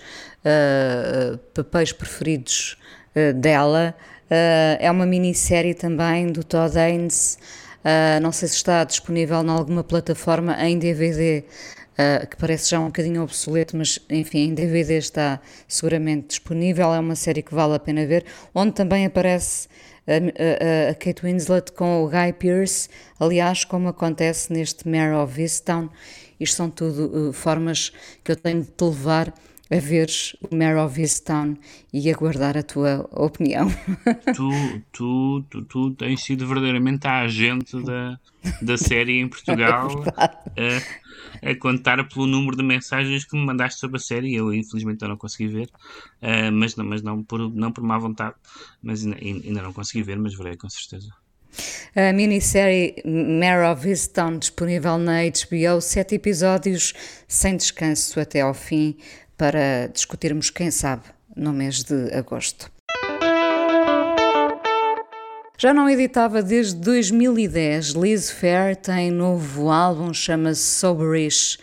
papéis 1.55 1.91
preferidos 1.91 2.77
dela. 3.41 3.95
é 4.29 4.91
uma 4.91 5.07
minissérie 5.07 5.73
também 5.73 6.31
do 6.31 6.43
Todd 6.43 6.77
Haynes. 6.77 7.39
não 8.21 8.31
sei 8.31 8.47
se 8.49 8.57
está 8.57 8.83
disponível 8.83 9.41
em 9.41 9.49
alguma 9.49 9.83
plataforma 9.83 10.55
em 10.63 10.77
DVD 10.77 11.43
uh, 11.97 12.27
que 12.27 12.37
parece 12.37 12.69
já 12.69 12.79
um 12.79 12.87
bocadinho 12.87 13.23
obsoleto, 13.23 13.75
mas 13.75 13.99
enfim, 14.09 14.49
em 14.49 14.53
DVD 14.53 14.97
está 14.97 15.39
seguramente 15.67 16.27
disponível. 16.27 16.93
É 16.93 16.99
uma 16.99 17.15
série 17.15 17.41
que 17.41 17.53
vale 17.53 17.75
a 17.75 17.79
pena 17.79 18.05
ver, 18.05 18.25
onde 18.53 18.73
também 18.73 19.05
aparece 19.05 19.67
a, 20.07 20.87
a, 20.87 20.91
a 20.91 20.95
Kate 20.95 21.23
Winslet 21.23 21.71
com 21.71 22.03
o 22.03 22.09
Guy 22.09 22.33
Pearce, 22.33 22.89
aliás, 23.19 23.63
como 23.63 23.87
acontece 23.87 24.51
neste 24.53 24.87
Mare 24.87 25.13
of 25.13 25.41
Easttown. 25.41 25.89
Isto 26.39 26.57
são 26.57 26.69
tudo 26.69 27.29
uh, 27.29 27.33
formas 27.33 27.91
que 28.23 28.31
eu 28.31 28.35
tenho 28.35 28.61
de 28.61 28.69
te 28.69 28.83
levar 28.83 29.33
a 29.69 29.79
veres 29.79 30.35
o 30.41 30.55
Mare 30.55 30.77
of 30.77 30.99
Easttown 30.99 31.57
e 31.91 32.09
aguardar 32.11 32.57
a 32.57 32.63
tua 32.63 33.07
opinião. 33.11 33.67
Tu, 34.35 34.81
tu, 34.91 35.43
tu, 35.49 35.61
tu 35.63 35.91
tens 35.91 36.23
sido 36.23 36.47
verdadeiramente 36.47 37.07
a 37.07 37.21
agente 37.21 37.81
da, 37.83 38.19
da 38.61 38.77
série 38.77 39.19
em 39.19 39.27
Portugal. 39.27 39.89
É 40.57 40.79
a 41.41 41.55
contar 41.55 42.03
pelo 42.07 42.25
número 42.25 42.55
de 42.55 42.63
mensagens 42.63 43.25
que 43.25 43.35
me 43.35 43.45
mandaste 43.45 43.79
sobre 43.79 43.97
a 43.97 43.99
série. 43.99 44.33
Eu, 44.33 44.53
infelizmente, 44.53 45.05
não 45.07 45.17
consegui 45.17 45.47
ver, 45.47 45.69
uh, 46.21 46.51
mas, 46.51 46.75
não, 46.75 46.85
mas 46.85 47.01
não, 47.01 47.23
por, 47.23 47.53
não 47.53 47.71
por 47.71 47.83
má 47.83 47.97
vontade. 47.97 48.35
Mas 48.81 49.05
ainda, 49.05 49.17
ainda 49.19 49.61
não 49.61 49.73
consegui 49.73 50.03
ver, 50.03 50.17
mas 50.17 50.33
verei 50.33 50.55
com 50.55 50.69
certeza. 50.69 51.09
A 51.95 52.11
minissérie 52.11 52.95
Mare 53.05 53.71
of 53.71 53.87
Easttown, 53.87 54.39
disponível 54.39 54.97
na 54.97 55.21
HBO, 55.23 55.79
sete 55.79 56.15
episódios 56.15 56.93
sem 57.27 57.55
descanso 57.55 58.19
até 58.19 58.41
ao 58.41 58.53
fim, 58.53 58.97
para 59.37 59.87
discutirmos, 59.87 60.49
quem 60.49 60.71
sabe, 60.71 61.03
no 61.35 61.51
mês 61.51 61.83
de 61.83 62.13
agosto. 62.13 62.71
Já 65.57 65.73
não 65.73 65.89
editava 65.89 66.43
desde 66.43 66.75
2010. 66.75 67.91
Liz 67.91 68.29
Fair 68.29 68.75
tem 68.75 69.09
novo 69.09 69.69
álbum, 69.69 70.13
chama-se 70.13 70.61
Soberish. 70.61 71.57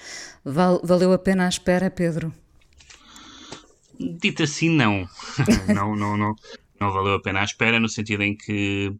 Val 0.44 0.80
valeu 0.82 1.12
a 1.12 1.18
pena 1.18 1.46
a 1.46 1.48
espera, 1.48 1.90
Pedro? 1.90 2.32
Dito 4.00 4.42
assim, 4.42 4.70
não. 4.70 5.06
não, 5.72 5.94
não, 5.94 6.16
não. 6.16 6.34
Não 6.80 6.90
valeu 6.90 7.14
a 7.14 7.22
pena 7.22 7.40
a 7.40 7.44
espera, 7.44 7.78
no 7.78 7.88
sentido 7.88 8.22
em 8.22 8.36
que 8.36 8.92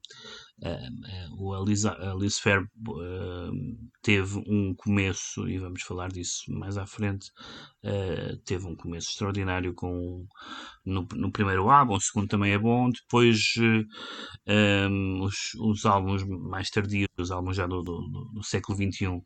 Uh, 0.62 1.42
o 1.42 1.52
Alice, 1.52 1.88
Alice 1.88 2.40
Fair 2.40 2.62
uh, 2.62 3.52
teve 4.00 4.38
um 4.46 4.72
começo, 4.76 5.48
e 5.48 5.58
vamos 5.58 5.82
falar 5.82 6.08
disso 6.12 6.44
mais 6.52 6.78
à 6.78 6.86
frente, 6.86 7.30
uh, 7.84 8.36
teve 8.44 8.64
um 8.66 8.76
começo 8.76 9.10
extraordinário 9.10 9.74
com, 9.74 10.24
no, 10.86 11.04
no, 11.16 11.32
primeiro 11.32 11.68
álbum, 11.68 11.94
o 11.94 12.00
segundo 12.00 12.28
também 12.28 12.52
é 12.52 12.58
bom, 12.58 12.90
depois 12.90 13.54
um, 14.46 15.22
os, 15.24 15.52
os, 15.58 15.84
álbuns 15.84 16.22
mais 16.24 16.70
tardios, 16.70 17.08
os 17.18 17.32
álbuns 17.32 17.56
já 17.56 17.66
do, 17.66 17.82
do, 17.82 18.30
do 18.32 18.44
século 18.44 18.78
XXI, 18.78 19.20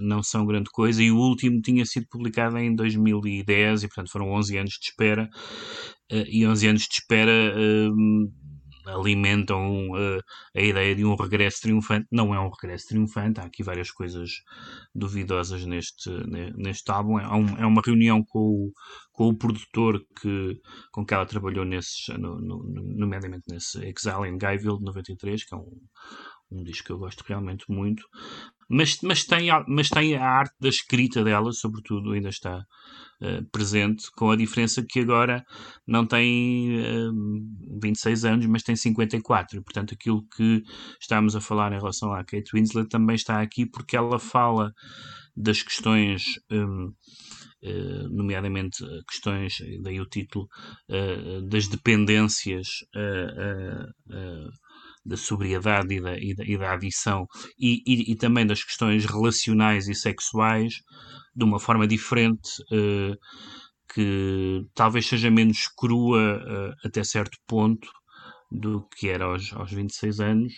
não 0.00 0.22
são 0.22 0.46
grande 0.46 0.70
coisa, 0.70 1.02
e 1.02 1.10
o 1.10 1.18
último 1.18 1.60
tinha 1.60 1.84
sido 1.84 2.06
publicado 2.08 2.56
em 2.58 2.76
2010, 2.76 3.82
e 3.82 3.88
portanto 3.88 4.12
foram 4.12 4.30
11 4.30 4.56
anos 4.56 4.74
de 4.80 4.86
espera, 4.86 5.28
e 6.08 6.46
11 6.46 6.68
anos 6.68 6.82
de 6.82 6.94
espera 6.94 7.52
alimentam 8.86 9.90
uh, 9.90 10.20
a 10.54 10.60
ideia 10.60 10.94
de 10.94 11.04
um 11.04 11.14
regresso 11.14 11.60
triunfante. 11.62 12.06
Não 12.10 12.34
é 12.34 12.40
um 12.40 12.50
regresso 12.50 12.86
triunfante, 12.88 13.40
há 13.40 13.44
aqui 13.44 13.62
várias 13.62 13.90
coisas 13.90 14.30
duvidosas 14.94 15.64
neste, 15.64 16.10
neste 16.56 16.90
álbum. 16.90 17.18
É, 17.18 17.28
um, 17.28 17.56
é 17.58 17.66
uma 17.66 17.82
reunião 17.84 18.22
com 18.24 18.38
o, 18.38 18.72
com 19.12 19.28
o 19.28 19.36
produtor 19.36 20.00
que, 20.20 20.60
com 20.92 21.04
que 21.04 21.14
ela 21.14 21.26
trabalhou, 21.26 21.64
nesses, 21.64 22.08
no, 22.18 22.40
no, 22.40 22.62
nomeadamente 22.96 23.44
nesse 23.48 23.78
Exile 23.78 24.28
in 24.28 24.38
Guyville 24.38 24.78
de 24.78 24.84
93, 24.84 25.44
que 25.44 25.54
é 25.54 25.58
um, 25.58 25.80
um 26.50 26.62
disco 26.62 26.86
que 26.86 26.92
eu 26.92 26.98
gosto 26.98 27.24
realmente 27.26 27.64
muito. 27.68 28.04
Mas, 28.68 28.98
mas, 29.02 29.24
tem, 29.24 29.48
mas 29.68 29.88
tem 29.88 30.16
a 30.16 30.24
arte 30.24 30.54
da 30.60 30.68
escrita 30.68 31.22
dela, 31.22 31.52
sobretudo, 31.52 32.12
ainda 32.12 32.28
está 32.28 32.64
uh, 33.20 33.50
presente, 33.52 34.10
com 34.16 34.30
a 34.30 34.36
diferença 34.36 34.84
que 34.86 35.00
agora 35.00 35.44
não 35.86 36.04
tem 36.04 36.80
uh, 36.80 37.12
26 37.80 38.24
anos, 38.24 38.46
mas 38.46 38.62
tem 38.62 38.76
54. 38.76 39.58
E, 39.58 39.62
portanto, 39.62 39.94
aquilo 39.94 40.26
que 40.36 40.62
estamos 41.00 41.36
a 41.36 41.40
falar 41.40 41.72
em 41.72 41.78
relação 41.78 42.12
à 42.12 42.24
Kate 42.24 42.50
Winslet 42.54 42.88
também 42.88 43.16
está 43.16 43.40
aqui, 43.40 43.66
porque 43.66 43.96
ela 43.96 44.18
fala 44.18 44.72
das 45.36 45.62
questões. 45.62 46.22
Um, 46.50 46.92
Uh, 47.62 47.68
eh, 47.68 48.08
nomeadamente 48.10 48.84
uh, 48.84 49.02
questões, 49.08 49.56
daí 49.82 49.98
o 49.98 50.06
título, 50.06 50.46
uh, 50.90 51.40
das 51.48 51.66
dependências 51.66 52.66
da 55.06 55.16
sobriedade 55.16 55.94
e 55.94 56.00
da, 56.00 56.18
e 56.18 56.34
da, 56.34 56.44
e 56.44 56.58
da 56.58 56.72
adição 56.72 57.26
e, 57.58 57.82
e, 57.86 58.12
e, 58.12 58.16
também 58.16 58.44
das 58.44 58.62
questões 58.62 59.04
relacionais 59.04 59.88
e 59.88 59.94
sexuais 59.94 60.82
de 61.34 61.44
uma 61.44 61.60
forma 61.60 61.86
diferente 61.86 62.48
uh, 62.72 63.16
que 63.96 64.66
talvez 64.74 65.06
seja 65.06 65.30
menos 65.30 65.68
crua 65.68 66.18
uh, 66.36 66.86
até 66.86 67.02
certo 67.02 67.38
ponto 67.46 67.88
do 68.52 68.86
que 68.94 69.08
era 69.08 69.24
aos, 69.24 69.50
aos 69.54 69.72
26 69.72 70.20
anos 70.20 70.52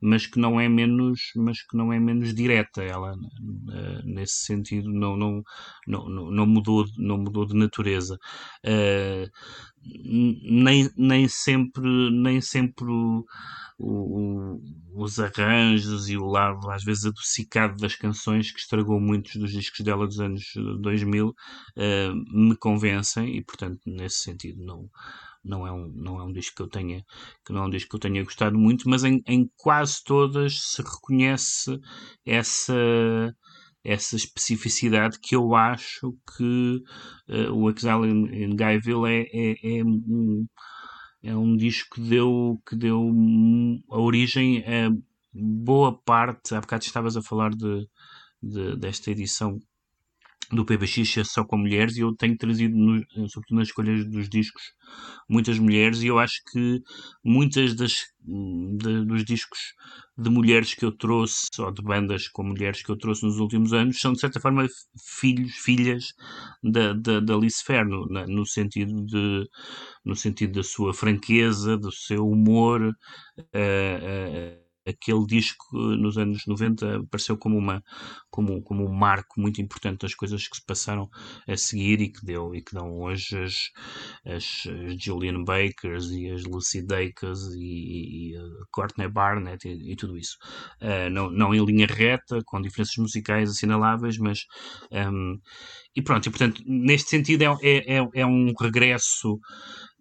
mas 0.00 0.26
que 0.26 0.38
não 0.38 0.60
é 0.60 0.68
menos 0.68 1.32
mas 1.36 1.62
que 1.62 1.76
não 1.76 1.92
é 1.92 1.98
menos 2.00 2.34
direta. 2.34 2.82
Ela 2.82 3.12
uh, 3.14 4.02
nesse 4.04 4.44
sentido 4.44 4.90
não 4.90 5.16
não, 5.16 5.42
não 5.86 6.30
não 6.30 6.46
mudou 6.46 6.84
não 6.98 7.18
mudou 7.18 7.46
de 7.46 7.54
natureza. 7.54 8.18
Uh, 8.64 9.30
nem, 9.82 10.90
nem 10.96 11.26
sempre 11.28 12.10
nem 12.10 12.40
sempre 12.40 12.84
o, 12.84 13.24
o, 13.78 14.60
os 14.94 15.18
arranjos 15.18 16.08
e 16.10 16.16
o 16.16 16.26
lado 16.26 16.70
às 16.70 16.84
vezes 16.84 17.06
adocicado 17.06 17.76
das 17.76 17.94
canções 17.96 18.50
que 18.52 18.60
estragou 18.60 19.00
muitos 19.00 19.36
dos 19.36 19.52
discos 19.52 19.80
dela 19.80 20.06
dos 20.06 20.20
anos 20.20 20.52
2000 20.80 21.28
uh, 21.28 21.34
eh, 21.76 22.12
me 22.30 22.54
convencem 22.56 23.36
e 23.36 23.42
portanto 23.42 23.80
nesse 23.86 24.18
sentido 24.18 24.62
não 24.62 24.90
não 25.44 25.66
é 25.66 25.72
um, 25.72 25.86
não 25.94 26.20
é 26.20 26.24
um 26.24 26.32
disco 26.32 26.56
que 26.56 26.62
eu 26.62 26.68
tenha 26.68 27.04
que 27.44 27.52
não 27.52 27.64
é 27.64 27.66
um 27.66 27.70
disco 27.70 27.90
que 27.90 27.96
eu 27.96 28.00
tenha 28.00 28.22
gostado 28.24 28.58
muito, 28.58 28.88
mas 28.88 29.04
em, 29.04 29.22
em 29.26 29.50
quase 29.56 30.02
todas 30.04 30.60
se 30.60 30.82
reconhece 30.82 31.78
essa 32.24 32.74
essa 33.82 34.16
especificidade 34.16 35.18
que 35.18 35.34
eu 35.34 35.54
acho 35.54 36.14
que 36.36 36.82
uh, 37.28 37.52
o 37.52 37.70
Exile 37.70 38.08
in, 38.10 38.44
in 38.44 38.56
Guyville 38.56 39.06
é, 39.06 39.22
é, 39.32 39.78
é, 39.78 39.84
um, 39.84 40.46
é 41.22 41.36
um 41.36 41.56
disco 41.56 41.94
que 41.94 42.02
deu, 42.02 42.60
que 42.66 42.76
deu 42.76 43.10
a 43.90 43.98
origem 43.98 44.62
a 44.66 44.90
boa 45.32 45.96
parte, 46.02 46.54
há 46.54 46.60
bocado 46.60 46.84
estavas 46.84 47.16
a 47.16 47.22
falar 47.22 47.50
de, 47.50 47.88
de 48.42 48.76
desta 48.76 49.10
edição 49.10 49.58
do 50.52 50.64
PBX 50.64 51.18
é 51.18 51.24
só 51.24 51.44
com 51.44 51.56
mulheres 51.56 51.96
e 51.96 52.00
eu 52.00 52.14
tenho 52.14 52.36
trazido, 52.36 52.76
no, 52.76 52.98
sobretudo 53.28 53.58
nas 53.58 53.68
escolhas 53.68 54.04
dos 54.06 54.28
discos, 54.28 54.62
muitas 55.28 55.58
mulheres 55.58 56.02
e 56.02 56.08
eu 56.08 56.18
acho 56.18 56.42
que 56.52 56.82
muitas 57.24 57.74
das 57.74 57.94
de, 58.22 59.04
dos 59.04 59.24
discos 59.24 59.58
de 60.16 60.28
mulheres 60.28 60.74
que 60.74 60.84
eu 60.84 60.92
trouxe, 60.92 61.48
ou 61.58 61.70
de 61.70 61.82
bandas 61.82 62.28
com 62.28 62.42
mulheres 62.42 62.82
que 62.82 62.90
eu 62.90 62.96
trouxe 62.96 63.24
nos 63.24 63.38
últimos 63.38 63.72
anos, 63.72 64.00
são 64.00 64.12
de 64.12 64.20
certa 64.20 64.40
forma 64.40 64.66
filhos, 65.18 65.52
filhas 65.54 66.12
da, 66.62 66.92
da, 66.92 67.20
da 67.20 67.34
Alice 67.34 67.64
Fair, 67.64 67.86
no, 67.86 68.06
no, 68.06 68.44
sentido 68.46 69.04
de, 69.06 69.48
no 70.04 70.14
sentido 70.14 70.54
da 70.54 70.62
sua 70.62 70.92
franqueza, 70.92 71.76
do 71.76 71.90
seu 71.90 72.28
humor, 72.28 72.82
uh, 72.82 72.92
uh, 73.42 74.69
aquele 74.86 75.26
disco 75.26 75.66
eh, 75.74 75.96
nos 75.96 76.16
anos 76.16 76.46
90 76.46 76.98
apareceu 76.98 77.36
como, 77.36 77.56
uma, 77.56 77.82
como, 78.30 78.62
como 78.62 78.84
um 78.84 78.92
marco 78.92 79.40
muito 79.40 79.60
importante 79.60 80.00
das 80.00 80.14
coisas 80.14 80.46
que 80.48 80.56
se 80.56 80.64
passaram 80.64 81.08
a 81.46 81.56
seguir 81.56 82.00
e 82.00 82.10
que 82.10 82.24
deu 82.24 82.54
e 82.54 82.62
que 82.62 82.74
dão 82.74 82.98
hoje 83.00 83.38
as, 83.38 83.70
as, 84.24 84.66
as 84.86 85.02
Julian 85.02 85.44
Bakers 85.44 86.10
e 86.10 86.30
as 86.30 86.44
Lucy 86.44 86.82
Dacus 86.86 87.54
e, 87.54 88.34
e 88.34 88.38
Courtney 88.70 89.08
Barnett 89.08 89.66
e, 89.68 89.92
e 89.92 89.96
tudo 89.96 90.16
isso. 90.16 90.36
Uh, 90.80 91.10
não, 91.10 91.30
não 91.30 91.54
em 91.54 91.64
linha 91.64 91.86
reta, 91.86 92.40
com 92.46 92.60
diferenças 92.60 92.96
musicais 92.96 93.50
assinaláveis, 93.50 94.18
mas 94.18 94.44
um, 94.92 95.38
e 95.94 96.02
pronto, 96.02 96.26
e 96.26 96.30
portanto, 96.30 96.62
neste 96.66 97.10
sentido 97.10 97.42
é, 97.42 97.56
é, 97.62 97.96
é, 97.98 98.08
é 98.14 98.26
um 98.26 98.52
regresso 98.58 99.38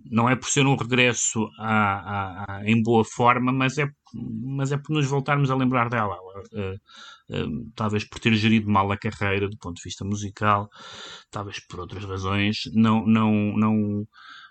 não 0.05 0.29
é 0.29 0.35
por 0.35 0.49
ser 0.49 0.65
um 0.65 0.75
regresso 0.75 1.49
à, 1.59 2.59
à, 2.59 2.61
em 2.65 2.81
boa 2.81 3.03
forma, 3.03 3.51
mas 3.51 3.77
é, 3.77 3.85
mas 4.13 4.71
é 4.71 4.77
por 4.77 4.93
nos 4.93 5.05
voltarmos 5.07 5.51
a 5.51 5.55
lembrar 5.55 5.89
dela. 5.89 6.17
Uh, 6.53 6.75
uh, 7.35 7.71
talvez 7.75 8.03
por 8.03 8.19
ter 8.19 8.33
gerido 8.35 8.69
mal 8.69 8.91
a 8.91 8.97
carreira 8.97 9.49
do 9.49 9.57
ponto 9.57 9.77
de 9.77 9.83
vista 9.83 10.05
musical, 10.05 10.69
talvez 11.31 11.59
por 11.59 11.79
outras 11.79 12.03
razões, 12.03 12.69
não, 12.73 13.05
não, 13.05 13.31
não, 13.57 14.07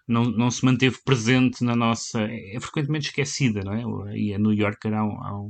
não, 0.07 0.25
não 0.25 0.51
se 0.51 0.65
manteve 0.65 0.99
presente 1.05 1.65
na 1.65 1.77
nossa. 1.77 2.21
É 2.21 2.59
frequentemente 2.61 3.09
esquecida, 3.09 3.63
não 3.63 4.07
é? 4.07 4.17
E 4.17 4.35
a 4.35 4.39
New 4.39 4.53
Yorker 4.53 4.93
há, 4.95 5.03
há, 5.03 5.49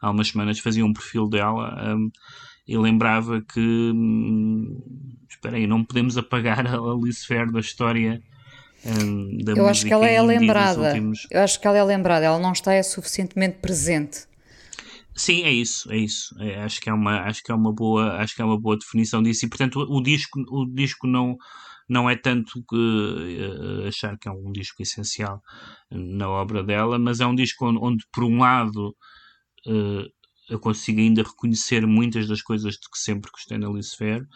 há 0.00 0.10
umas 0.10 0.28
semanas 0.28 0.58
fazia 0.58 0.84
um 0.84 0.92
perfil 0.92 1.28
dela. 1.28 1.94
Um, 1.94 2.10
e 2.66 2.76
lembrava 2.78 3.42
que, 3.42 3.60
hum, 3.60 4.80
espera 5.28 5.56
aí, 5.56 5.66
não 5.66 5.84
podemos 5.84 6.16
apagar 6.16 6.66
a 6.66 6.78
Alice 6.78 7.26
Fair 7.26 7.50
da 7.50 7.60
história 7.60 8.22
um, 8.84 9.38
da 9.44 9.52
eu 9.52 9.68
acho 9.68 9.84
que 9.84 9.92
ela 9.92 10.08
é 10.08 10.20
lembrada. 10.20 10.88
Últimos... 10.88 11.26
Eu 11.30 11.40
acho 11.42 11.60
que 11.60 11.66
ela 11.66 11.78
é 11.78 11.84
lembrada, 11.84 12.26
ela 12.26 12.38
não 12.38 12.52
está 12.52 12.72
é 12.72 12.82
suficientemente 12.82 13.58
presente. 13.58 14.26
Sim, 15.14 15.42
é 15.42 15.52
isso, 15.52 15.92
é 15.92 15.98
isso. 15.98 16.34
É, 16.40 16.62
acho 16.62 16.80
que 16.80 16.88
é 16.88 16.92
uma, 16.92 17.20
acho 17.22 17.42
que 17.42 17.52
é 17.52 17.54
uma 17.54 17.72
boa, 17.72 18.16
acho 18.16 18.34
que 18.34 18.42
é 18.42 18.44
uma 18.44 18.58
boa 18.58 18.78
definição 18.78 19.22
disso. 19.22 19.44
E 19.44 19.48
portanto, 19.48 19.80
o, 19.80 19.98
o 19.98 20.02
disco, 20.02 20.40
o 20.50 20.66
disco 20.66 21.06
não 21.06 21.36
não 21.88 22.08
é 22.08 22.16
tanto 22.16 22.64
que 22.68 22.76
uh, 22.76 23.86
achar 23.86 24.16
que 24.16 24.26
é 24.26 24.32
um 24.32 24.50
disco 24.50 24.82
essencial 24.82 25.42
na 25.90 26.28
obra 26.28 26.62
dela, 26.62 26.98
mas 26.98 27.20
é 27.20 27.26
um 27.26 27.34
disco 27.34 27.68
onde, 27.68 27.78
onde 27.82 28.04
por 28.10 28.24
um 28.24 28.38
lado 28.38 28.96
uh, 29.66 30.08
eu 30.48 30.58
consigo 30.58 31.00
ainda 31.00 31.22
reconhecer 31.22 31.86
muitas 31.86 32.26
das 32.26 32.42
coisas 32.42 32.74
de 32.74 32.90
que 32.90 32.98
sempre 32.98 33.30
gostei 33.30 33.58
na 33.58 33.68
Lucifer. 33.68 34.26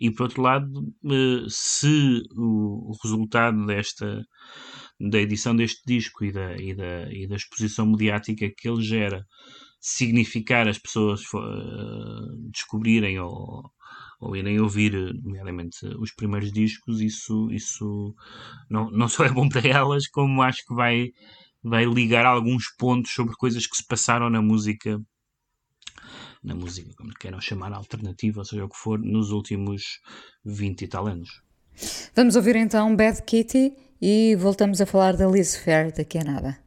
E 0.00 0.10
por 0.10 0.24
outro 0.24 0.42
lado 0.42 0.94
eh, 1.04 1.46
se 1.48 2.22
o 2.36 2.92
resultado 3.02 3.66
desta 3.66 4.24
da 4.98 5.18
edição 5.18 5.54
deste 5.54 5.82
disco 5.86 6.24
e 6.24 6.32
da, 6.32 6.56
e 6.56 6.74
da, 6.74 7.12
e 7.12 7.26
da 7.26 7.36
exposição 7.36 7.86
mediática 7.86 8.50
que 8.56 8.68
ele 8.68 8.82
gera 8.82 9.26
significar 9.78 10.66
as 10.68 10.78
pessoas 10.78 11.20
uh, 11.34 12.50
descobrirem 12.50 13.20
ou, 13.20 13.70
ou 14.20 14.34
irem 14.34 14.60
ouvir, 14.60 14.92
nomeadamente, 15.22 15.76
os 15.98 16.12
primeiros 16.12 16.50
discos, 16.50 17.00
isso, 17.00 17.50
isso 17.52 18.14
não, 18.70 18.90
não 18.90 19.08
só 19.08 19.24
é 19.24 19.30
bom 19.30 19.48
para 19.48 19.66
elas, 19.68 20.08
como 20.08 20.42
acho 20.42 20.64
que 20.66 20.74
vai, 20.74 21.10
vai 21.62 21.84
ligar 21.84 22.24
alguns 22.24 22.74
pontos 22.76 23.12
sobre 23.12 23.36
coisas 23.36 23.66
que 23.66 23.76
se 23.76 23.86
passaram 23.86 24.30
na 24.30 24.40
música 24.40 25.00
na 26.46 26.54
música, 26.54 26.90
como 26.96 27.12
queiram 27.12 27.40
chamar, 27.40 27.72
alternativa, 27.72 28.40
ou 28.40 28.44
seja 28.44 28.64
o 28.64 28.68
que 28.68 28.76
for, 28.76 28.98
nos 28.98 29.30
últimos 29.30 30.00
20 30.44 30.82
e 30.82 30.88
tal 30.88 31.06
anos. 31.06 31.42
Vamos 32.14 32.36
ouvir 32.36 32.56
então 32.56 32.94
Bad 32.96 33.22
Kitty 33.22 33.74
e 34.00 34.36
voltamos 34.36 34.80
a 34.80 34.86
falar 34.86 35.16
da 35.16 35.26
Liz 35.26 35.56
Fair 35.56 35.92
daqui 35.94 36.18
a 36.18 36.24
nada. 36.24 36.65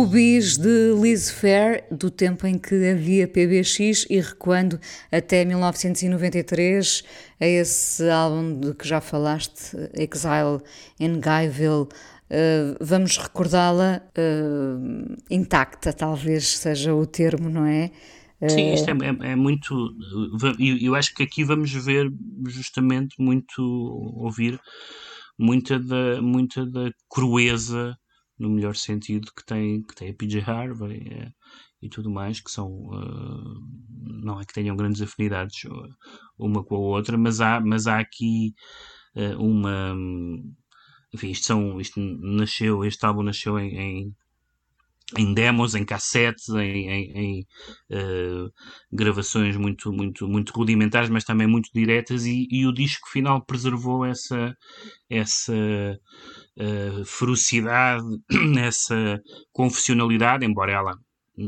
O 0.00 0.06
bis 0.06 0.56
de 0.56 0.94
Liz 0.98 1.30
Fair, 1.30 1.84
do 1.90 2.10
tempo 2.10 2.46
em 2.46 2.56
que 2.56 2.88
havia 2.88 3.28
PBX 3.28 4.06
e 4.08 4.18
recuando 4.18 4.80
até 5.12 5.44
1993, 5.44 7.04
a 7.38 7.46
esse 7.46 8.08
álbum 8.08 8.58
de 8.58 8.72
que 8.72 8.88
já 8.88 9.02
falaste, 9.02 9.76
Exile 9.92 10.62
in 10.98 11.20
Guyville. 11.20 11.86
Uh, 12.30 12.80
vamos 12.80 13.18
recordá-la 13.18 14.00
uh, 14.16 15.16
intacta, 15.30 15.92
talvez 15.92 16.56
seja 16.56 16.94
o 16.94 17.04
termo, 17.04 17.50
não 17.50 17.66
é? 17.66 17.90
Sim, 18.48 18.72
isto 18.72 18.88
é, 18.88 18.94
é, 18.94 19.32
é 19.32 19.36
muito. 19.36 19.74
Eu, 20.58 20.78
eu 20.80 20.94
acho 20.94 21.14
que 21.14 21.24
aqui 21.24 21.44
vamos 21.44 21.72
ver 21.72 22.10
justamente 22.46 23.16
muito, 23.18 23.62
ouvir 24.16 24.58
muita 25.38 25.78
da, 25.78 26.22
muita 26.22 26.64
da 26.64 26.90
crueza 27.06 27.94
no 28.40 28.48
melhor 28.48 28.74
sentido 28.74 29.30
que 29.36 29.44
tem, 29.44 29.82
que 29.82 29.94
tem 29.94 30.10
a 30.10 30.14
PJ 30.14 30.40
Harvey 30.50 31.06
é, 31.12 31.30
e 31.82 31.88
tudo 31.90 32.10
mais, 32.10 32.40
que 32.40 32.50
são, 32.50 32.68
uh, 32.68 33.60
não 34.22 34.40
é 34.40 34.44
que 34.44 34.54
tenham 34.54 34.74
grandes 34.74 35.02
afinidades 35.02 35.62
uma 36.38 36.64
com 36.64 36.76
a 36.76 36.78
outra, 36.78 37.18
mas 37.18 37.40
há, 37.40 37.60
mas 37.60 37.86
há 37.86 38.00
aqui 38.00 38.54
uh, 39.14 39.38
uma, 39.38 39.94
enfim, 41.12 41.30
isto, 41.30 41.46
são, 41.46 41.80
isto 41.80 42.00
nasceu, 42.00 42.84
este 42.84 43.04
álbum 43.04 43.22
nasceu 43.22 43.58
em, 43.58 43.76
em 43.78 44.16
em 45.18 45.34
demos, 45.34 45.74
em 45.74 45.84
cassetes, 45.84 46.48
em, 46.50 46.88
em, 46.88 47.12
em 47.12 47.46
uh, 47.90 48.52
gravações 48.92 49.56
muito, 49.56 49.92
muito, 49.92 50.28
muito 50.28 50.52
rudimentares, 50.52 51.10
mas 51.10 51.24
também 51.24 51.46
muito 51.46 51.70
diretas, 51.74 52.24
e, 52.26 52.46
e 52.50 52.66
o 52.66 52.72
disco 52.72 53.08
final 53.08 53.44
preservou 53.44 54.04
essa, 54.04 54.56
essa 55.08 55.52
uh, 55.52 57.04
ferocidade, 57.04 58.04
essa 58.58 59.20
confessionalidade, 59.52 60.44
embora 60.44 60.72
ela 60.72 60.92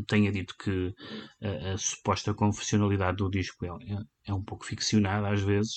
tenha 0.06 0.32
dito 0.32 0.54
que 0.56 0.94
a, 1.42 1.72
a 1.72 1.78
suposta 1.78 2.32
confessionalidade 2.32 3.18
do 3.18 3.30
disco 3.30 3.64
é, 3.66 3.68
é, 3.68 3.98
é, 4.28 4.34
um 4.34 4.42
pouco 4.42 4.64
ficcionada 4.64 5.28
às 5.28 5.42
vezes, 5.42 5.74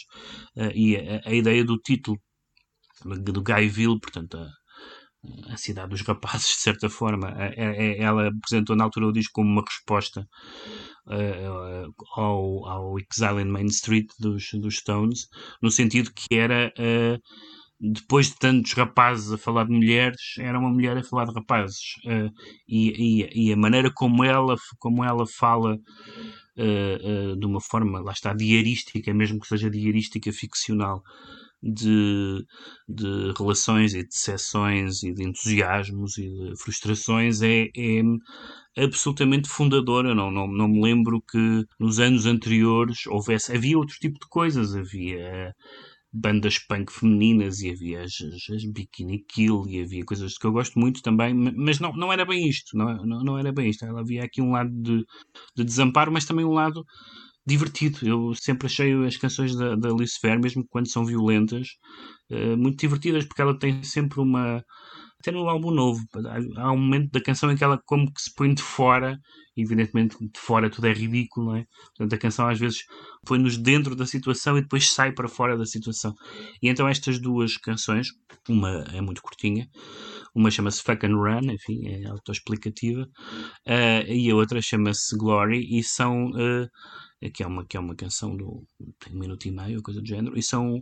uh, 0.55 0.71
e 0.73 0.95
a, 0.95 1.21
a, 1.25 1.33
ideia 1.33 1.63
do 1.63 1.77
título 1.77 2.17
do 3.03 3.43
Guyville, 3.43 3.99
portanto, 3.99 4.37
a, 4.37 4.47
a 5.49 5.57
cidade 5.57 5.89
dos 5.89 6.01
rapazes, 6.01 6.47
de 6.47 6.61
certa 6.61 6.89
forma. 6.89 7.29
Ela 7.29 8.29
apresentou 8.29 8.75
na 8.75 8.83
altura 8.83 9.07
o 9.07 9.11
disco 9.11 9.33
como 9.33 9.49
uma 9.49 9.63
resposta 9.67 10.27
uh, 11.07 11.93
ao, 12.15 12.65
ao 12.65 12.95
Exile 12.99 13.41
in 13.41 13.51
Main 13.51 13.67
Street 13.67 14.07
dos, 14.19 14.49
dos 14.53 14.77
Stones, 14.77 15.27
no 15.61 15.71
sentido 15.71 16.11
que 16.13 16.35
era. 16.35 16.73
Uh, 16.77 17.19
depois 17.77 18.27
de 18.29 18.37
tantos 18.39 18.71
rapazes 18.71 19.33
a 19.33 19.37
falar 19.37 19.65
de 19.65 19.73
mulheres, 19.73 20.35
era 20.39 20.57
uma 20.57 20.69
mulher 20.69 20.97
a 20.97 21.03
falar 21.03 21.25
de 21.25 21.33
rapazes. 21.33 21.95
Uh, 22.05 22.31
e, 22.67 23.25
e, 23.25 23.49
e, 23.49 23.53
a 23.53 23.57
maneira 23.57 23.91
como 23.93 24.23
ela, 24.23 24.55
como 24.79 25.03
ela 25.03 25.25
fala 25.27 25.77
de 26.57 27.45
uma 27.45 27.59
forma, 27.59 27.99
lá 27.99 28.13
está, 28.13 28.33
diarística, 28.33 29.13
mesmo 29.13 29.41
que 29.41 29.47
seja 29.47 29.69
diarística 29.69 30.31
ficcional, 30.31 31.03
de, 31.65 32.45
de 32.87 33.33
relações 33.37 33.93
e 33.93 34.03
de 34.03 34.09
decepções 34.09 35.01
e 35.03 35.13
de 35.13 35.23
entusiasmos 35.23 36.17
e 36.17 36.29
de 36.29 36.53
frustrações 36.61 37.41
é, 37.41 37.67
é 37.75 38.01
absolutamente 38.83 39.49
fundadora. 39.49 40.13
Não, 40.13 40.29
não, 40.29 40.47
não 40.47 40.67
me 40.67 40.81
lembro 40.81 41.21
que 41.21 41.63
nos 41.79 41.99
anos 41.99 42.25
anteriores 42.25 43.07
houvesse. 43.07 43.55
Havia 43.55 43.77
outro 43.77 43.95
tipo 43.99 44.19
de 44.19 44.27
coisas, 44.29 44.75
havia 44.75 45.53
bandas 46.13 46.57
punk 46.59 46.91
femininas 46.91 47.59
e 47.59 47.71
havia 47.71 48.03
as, 48.03 48.13
as, 48.21 48.55
as 48.55 48.65
Bikini 48.71 49.25
Kill 49.27 49.65
e 49.67 49.81
havia 49.81 50.05
coisas 50.05 50.37
que 50.37 50.47
eu 50.47 50.51
gosto 50.51 50.79
muito 50.79 51.01
também, 51.01 51.33
mas 51.33 51.79
não, 51.79 51.91
não 51.93 52.13
era 52.13 52.25
bem 52.25 52.47
isto, 52.47 52.77
não, 52.77 53.05
não, 53.05 53.23
não 53.23 53.37
era 53.37 53.51
bem 53.51 53.69
isto. 53.69 53.85
Havia 53.85 54.23
aqui 54.23 54.41
um 54.41 54.51
lado 54.51 54.69
de, 54.71 55.03
de 55.57 55.63
desamparo, 55.63 56.11
mas 56.11 56.25
também 56.25 56.45
um 56.45 56.53
lado 56.53 56.85
divertido. 57.45 57.99
Eu 58.03 58.33
sempre 58.35 58.67
achei 58.67 58.93
as 59.05 59.17
canções 59.17 59.55
da, 59.55 59.75
da 59.75 59.89
Alice 59.89 60.19
Fair, 60.19 60.39
mesmo 60.39 60.65
quando 60.69 60.89
são 60.89 61.05
violentas, 61.05 61.67
uh, 62.31 62.57
muito 62.57 62.79
divertidas, 62.79 63.25
porque 63.25 63.41
ela 63.41 63.57
tem 63.57 63.83
sempre 63.83 64.19
uma. 64.19 64.63
Até 65.19 65.31
no 65.31 65.49
álbum 65.49 65.71
novo, 65.71 65.99
há 66.57 66.71
um 66.71 66.77
momento 66.77 67.11
da 67.11 67.21
canção 67.21 67.51
em 67.51 67.55
que 67.55 67.63
ela 67.63 67.79
como 67.85 68.11
que 68.13 68.21
se 68.21 68.33
põe 68.35 68.53
de 68.53 68.61
fora, 68.61 69.17
evidentemente 69.57 70.17
de 70.19 70.39
fora 70.39 70.69
tudo 70.69 70.87
é 70.87 70.93
ridículo, 70.93 71.47
não 71.47 71.55
é? 71.55 71.65
Portanto, 71.97 72.13
a 72.13 72.17
canção 72.17 72.47
às 72.47 72.59
vezes 72.59 72.79
põe-nos 73.25 73.57
dentro 73.57 73.95
da 73.95 74.05
situação 74.05 74.57
e 74.57 74.61
depois 74.61 74.91
sai 74.91 75.11
para 75.11 75.27
fora 75.27 75.57
da 75.57 75.65
situação. 75.65 76.13
E 76.61 76.69
então 76.69 76.87
estas 76.87 77.19
duas 77.19 77.57
canções, 77.57 78.07
uma 78.49 78.83
é 78.93 79.01
muito 79.01 79.21
curtinha, 79.21 79.69
uma 80.33 80.51
chama-se 80.51 80.83
Fuck 80.83 81.05
and 81.05 81.15
Run, 81.15 81.51
enfim, 81.51 81.87
é 81.87 82.07
autoexplicativa, 82.07 83.03
uh, 83.03 84.11
e 84.11 84.29
a 84.29 84.35
outra 84.35 84.61
chama-se 84.61 85.15
Glory, 85.17 85.65
e 85.79 85.83
são. 85.83 86.27
Uh, 86.31 86.69
que 87.33 87.43
é 87.43 87.47
uma, 87.47 87.65
que 87.65 87.77
é 87.77 87.79
uma 87.79 87.95
canção 87.95 88.35
do 88.35 88.63
tem 88.99 89.15
um 89.15 89.19
minuto 89.19 89.47
e 89.47 89.51
meio, 89.51 89.81
coisa 89.81 90.01
do 90.01 90.07
género, 90.07 90.37
e 90.37 90.43
são, 90.43 90.81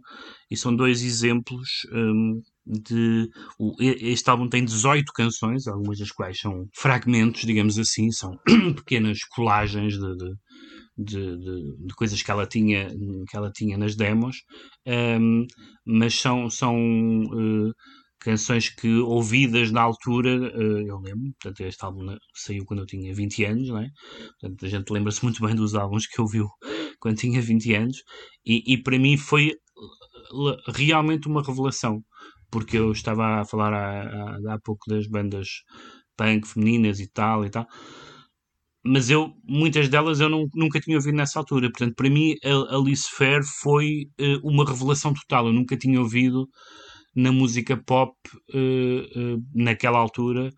e 0.50 0.58
são 0.58 0.76
dois 0.76 1.02
exemplos 1.02 1.70
um, 1.92 2.42
de. 2.66 3.30
O, 3.58 3.76
este 3.80 4.30
álbum 4.30 4.50
tem 4.50 4.64
18 4.64 5.12
canções, 5.14 5.68
algumas 5.68 6.00
das 6.00 6.12
quais 6.12 6.40
são 6.40 6.68
fragmentos, 6.74 7.42
digamos 7.42 7.78
assim, 7.78 8.12
são 8.12 8.38
pequenas 8.76 9.20
colagens 9.26 9.97
de, 9.97 10.18
de 10.18 10.34
de, 10.95 11.38
de, 11.38 11.76
de, 11.88 11.95
coisas 11.95 12.22
que 12.22 12.30
ela 12.30 12.45
tinha 12.45 12.88
que 13.28 13.36
ela 13.36 13.51
tinha 13.51 13.76
nas 13.80 13.95
demos 13.95 14.43
um, 14.86 15.47
mas 15.84 16.14
são 16.14 16.51
são 16.51 16.76
uh, 16.76 17.74
canções 18.24 18.70
que 18.70 18.88
ouvidas 18.99 19.70
na 19.70 19.82
altura, 19.82 20.30
uh, 20.30 20.88
eu 20.88 20.97
lembro, 20.99 21.34
portanto 21.41 21.59
este 21.61 21.84
álbum 21.84 22.16
saiu 22.34 22.64
quando 22.66 22.80
eu 22.80 22.86
tinha 22.86 23.14
20 23.14 23.43
anos, 23.43 23.68
não 23.68 23.80
é? 23.80 23.89
Portanto 24.39 24.66
a 24.66 24.70
gente 24.70 24.89
lembra-se 24.91 25.24
muito 25.24 25.45
bem 25.45 25.53
dos 25.53 25.76
álbuns 25.76 26.07
que 26.07 26.22
ouviu 26.22 26.47
quando 27.01 27.18
tinha 27.18 27.41
20 27.41 27.74
anos 27.74 27.97
e, 28.45 28.74
e 28.74 28.82
para 28.82 28.97
mim 28.97 29.18
foi 29.18 29.53
realmente 30.74 31.28
uma 31.28 31.43
revelação, 31.43 32.01
porque 32.49 32.78
eu 32.78 32.91
estava 32.91 33.41
a 33.41 33.45
falar 33.45 33.74
há, 33.74 34.03
há, 34.03 34.53
há 34.53 34.59
pouco 34.64 34.89
das 34.89 35.05
bandas 35.07 35.47
punk 36.16 36.47
femininas 36.47 36.99
e 36.99 37.07
tal 37.11 37.45
e 37.45 37.49
tal, 37.49 37.68
mas 38.84 39.10
eu, 39.10 39.34
muitas 39.48 39.88
delas 39.88 40.20
eu 40.20 40.30
não, 40.30 40.48
nunca 40.54 40.80
tinha 40.80 40.98
ouvido 40.98 41.16
nessa 41.16 41.40
altura, 41.40 41.70
portanto 41.70 41.96
para 41.96 42.10
mim 42.10 42.36
a 42.44 42.76
Alice 42.76 43.08
Fair 43.10 43.42
foi 43.62 44.08
uh, 44.20 44.48
uma 44.48 44.66
revelação 44.66 45.14
total, 45.14 45.48
eu 45.48 45.54
nunca 45.54 45.78
tinha 45.78 46.00
ouvido 46.00 46.48
na 47.16 47.32
música 47.32 47.78
pop 47.78 48.14
uh, 48.54 48.58
uh, 48.58 49.44
naquela 49.54 50.00
altura 50.00 50.50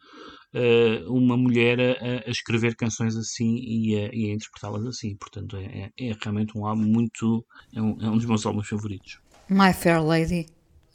uma 1.09 1.35
mulher 1.35 1.77
a, 1.81 2.27
a, 2.27 2.31
escrever 2.31 2.77
canções 2.77 3.13
assim 3.17 3.57
e 3.57 3.99
a, 3.99 4.09
a 4.09 4.33
interpretá-las 4.33 4.85
assim. 4.85 5.13
Portanto, 5.17 5.57
é, 5.57 5.91
é, 5.99 6.09
é, 6.09 6.15
realmente 6.23 6.57
um 6.57 6.65
álbum 6.65 6.83
muito. 6.83 7.45
É 7.75 7.81
um, 7.81 7.97
é 7.99 8.09
um 8.09 8.15
dos 8.15 8.25
meus 8.25 8.45
álbuns 8.45 8.69
favoritos. 8.69 9.19
My 9.49 9.73
Fair 9.73 10.01
Lady. 10.01 10.45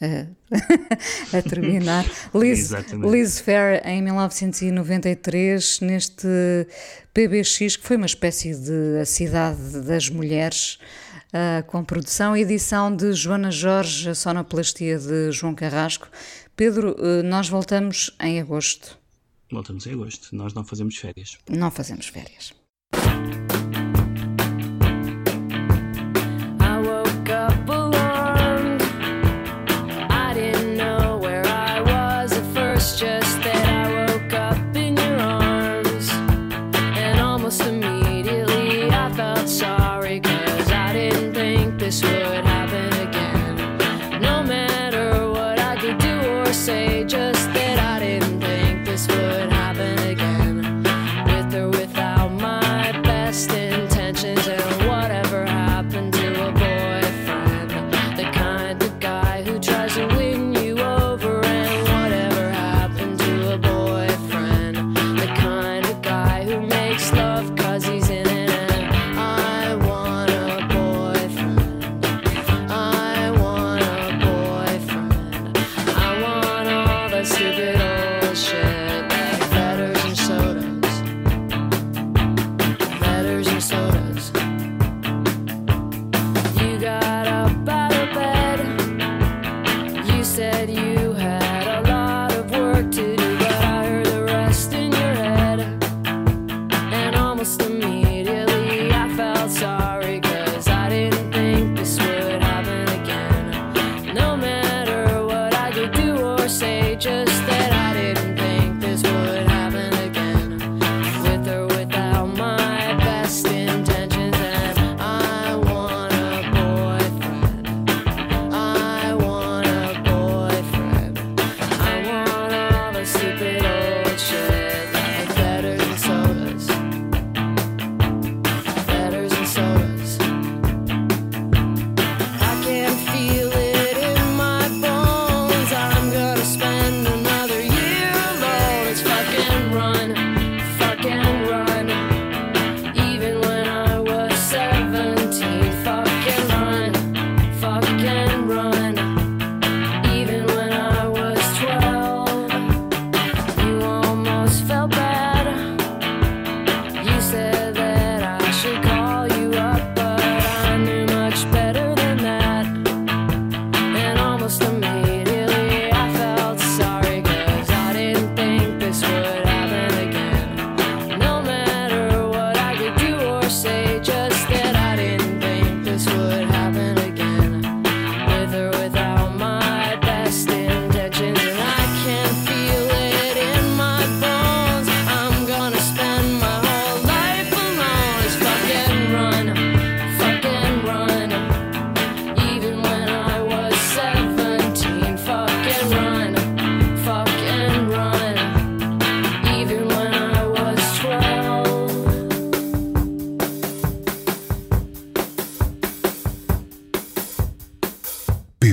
a 1.33 1.43
terminar. 1.43 2.07
Liz, 2.35 2.71
Liz 2.93 3.41
Fair 3.41 3.83
em 3.87 4.03
1993, 4.03 5.81
neste 5.81 6.27
PBX, 7.13 7.77
que 7.77 7.87
foi 7.87 7.97
uma 7.97 8.07
espécie 8.07 8.55
de 8.55 8.99
a 9.01 9.05
cidade 9.05 9.81
das 9.83 10.09
mulheres, 10.09 10.79
uh, 11.35 11.63
com 11.67 11.85
produção 11.85 12.37
e 12.37 12.41
edição 12.43 12.95
de 12.95 13.13
Joana 13.13 13.51
Jorge, 13.51 14.09
a 14.09 14.15
sonoplastia 14.15 14.99
de 14.99 15.31
João 15.33 15.55
Carrasco. 15.55 16.09
Pedro, 16.57 16.97
uh, 16.99 17.23
nós 17.23 17.49
voltamos 17.49 18.17
em 18.21 18.41
agosto. 18.41 18.99
Voltamos 19.53 19.87
em 19.87 19.93
agosto. 19.93 20.35
Nós 20.35 20.55
não 20.55 20.65
fazemos 20.65 20.97
férias. 20.97 21.37
Não 21.49 21.71
fazemos 21.71 22.07
férias. 22.07 22.55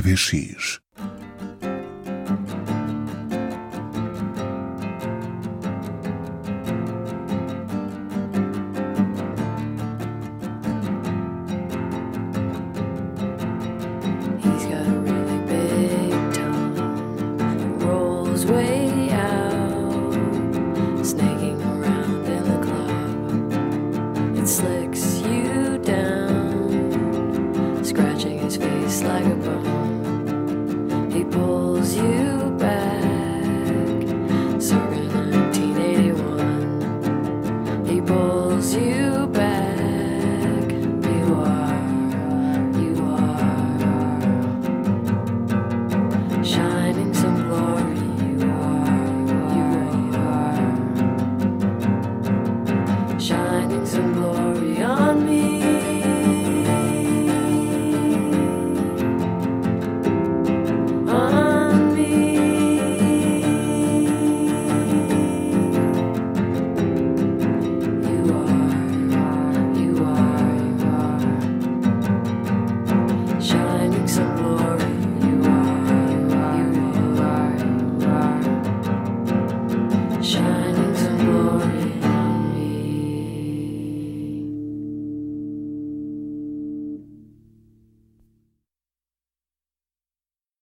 PBX. 0.07 0.86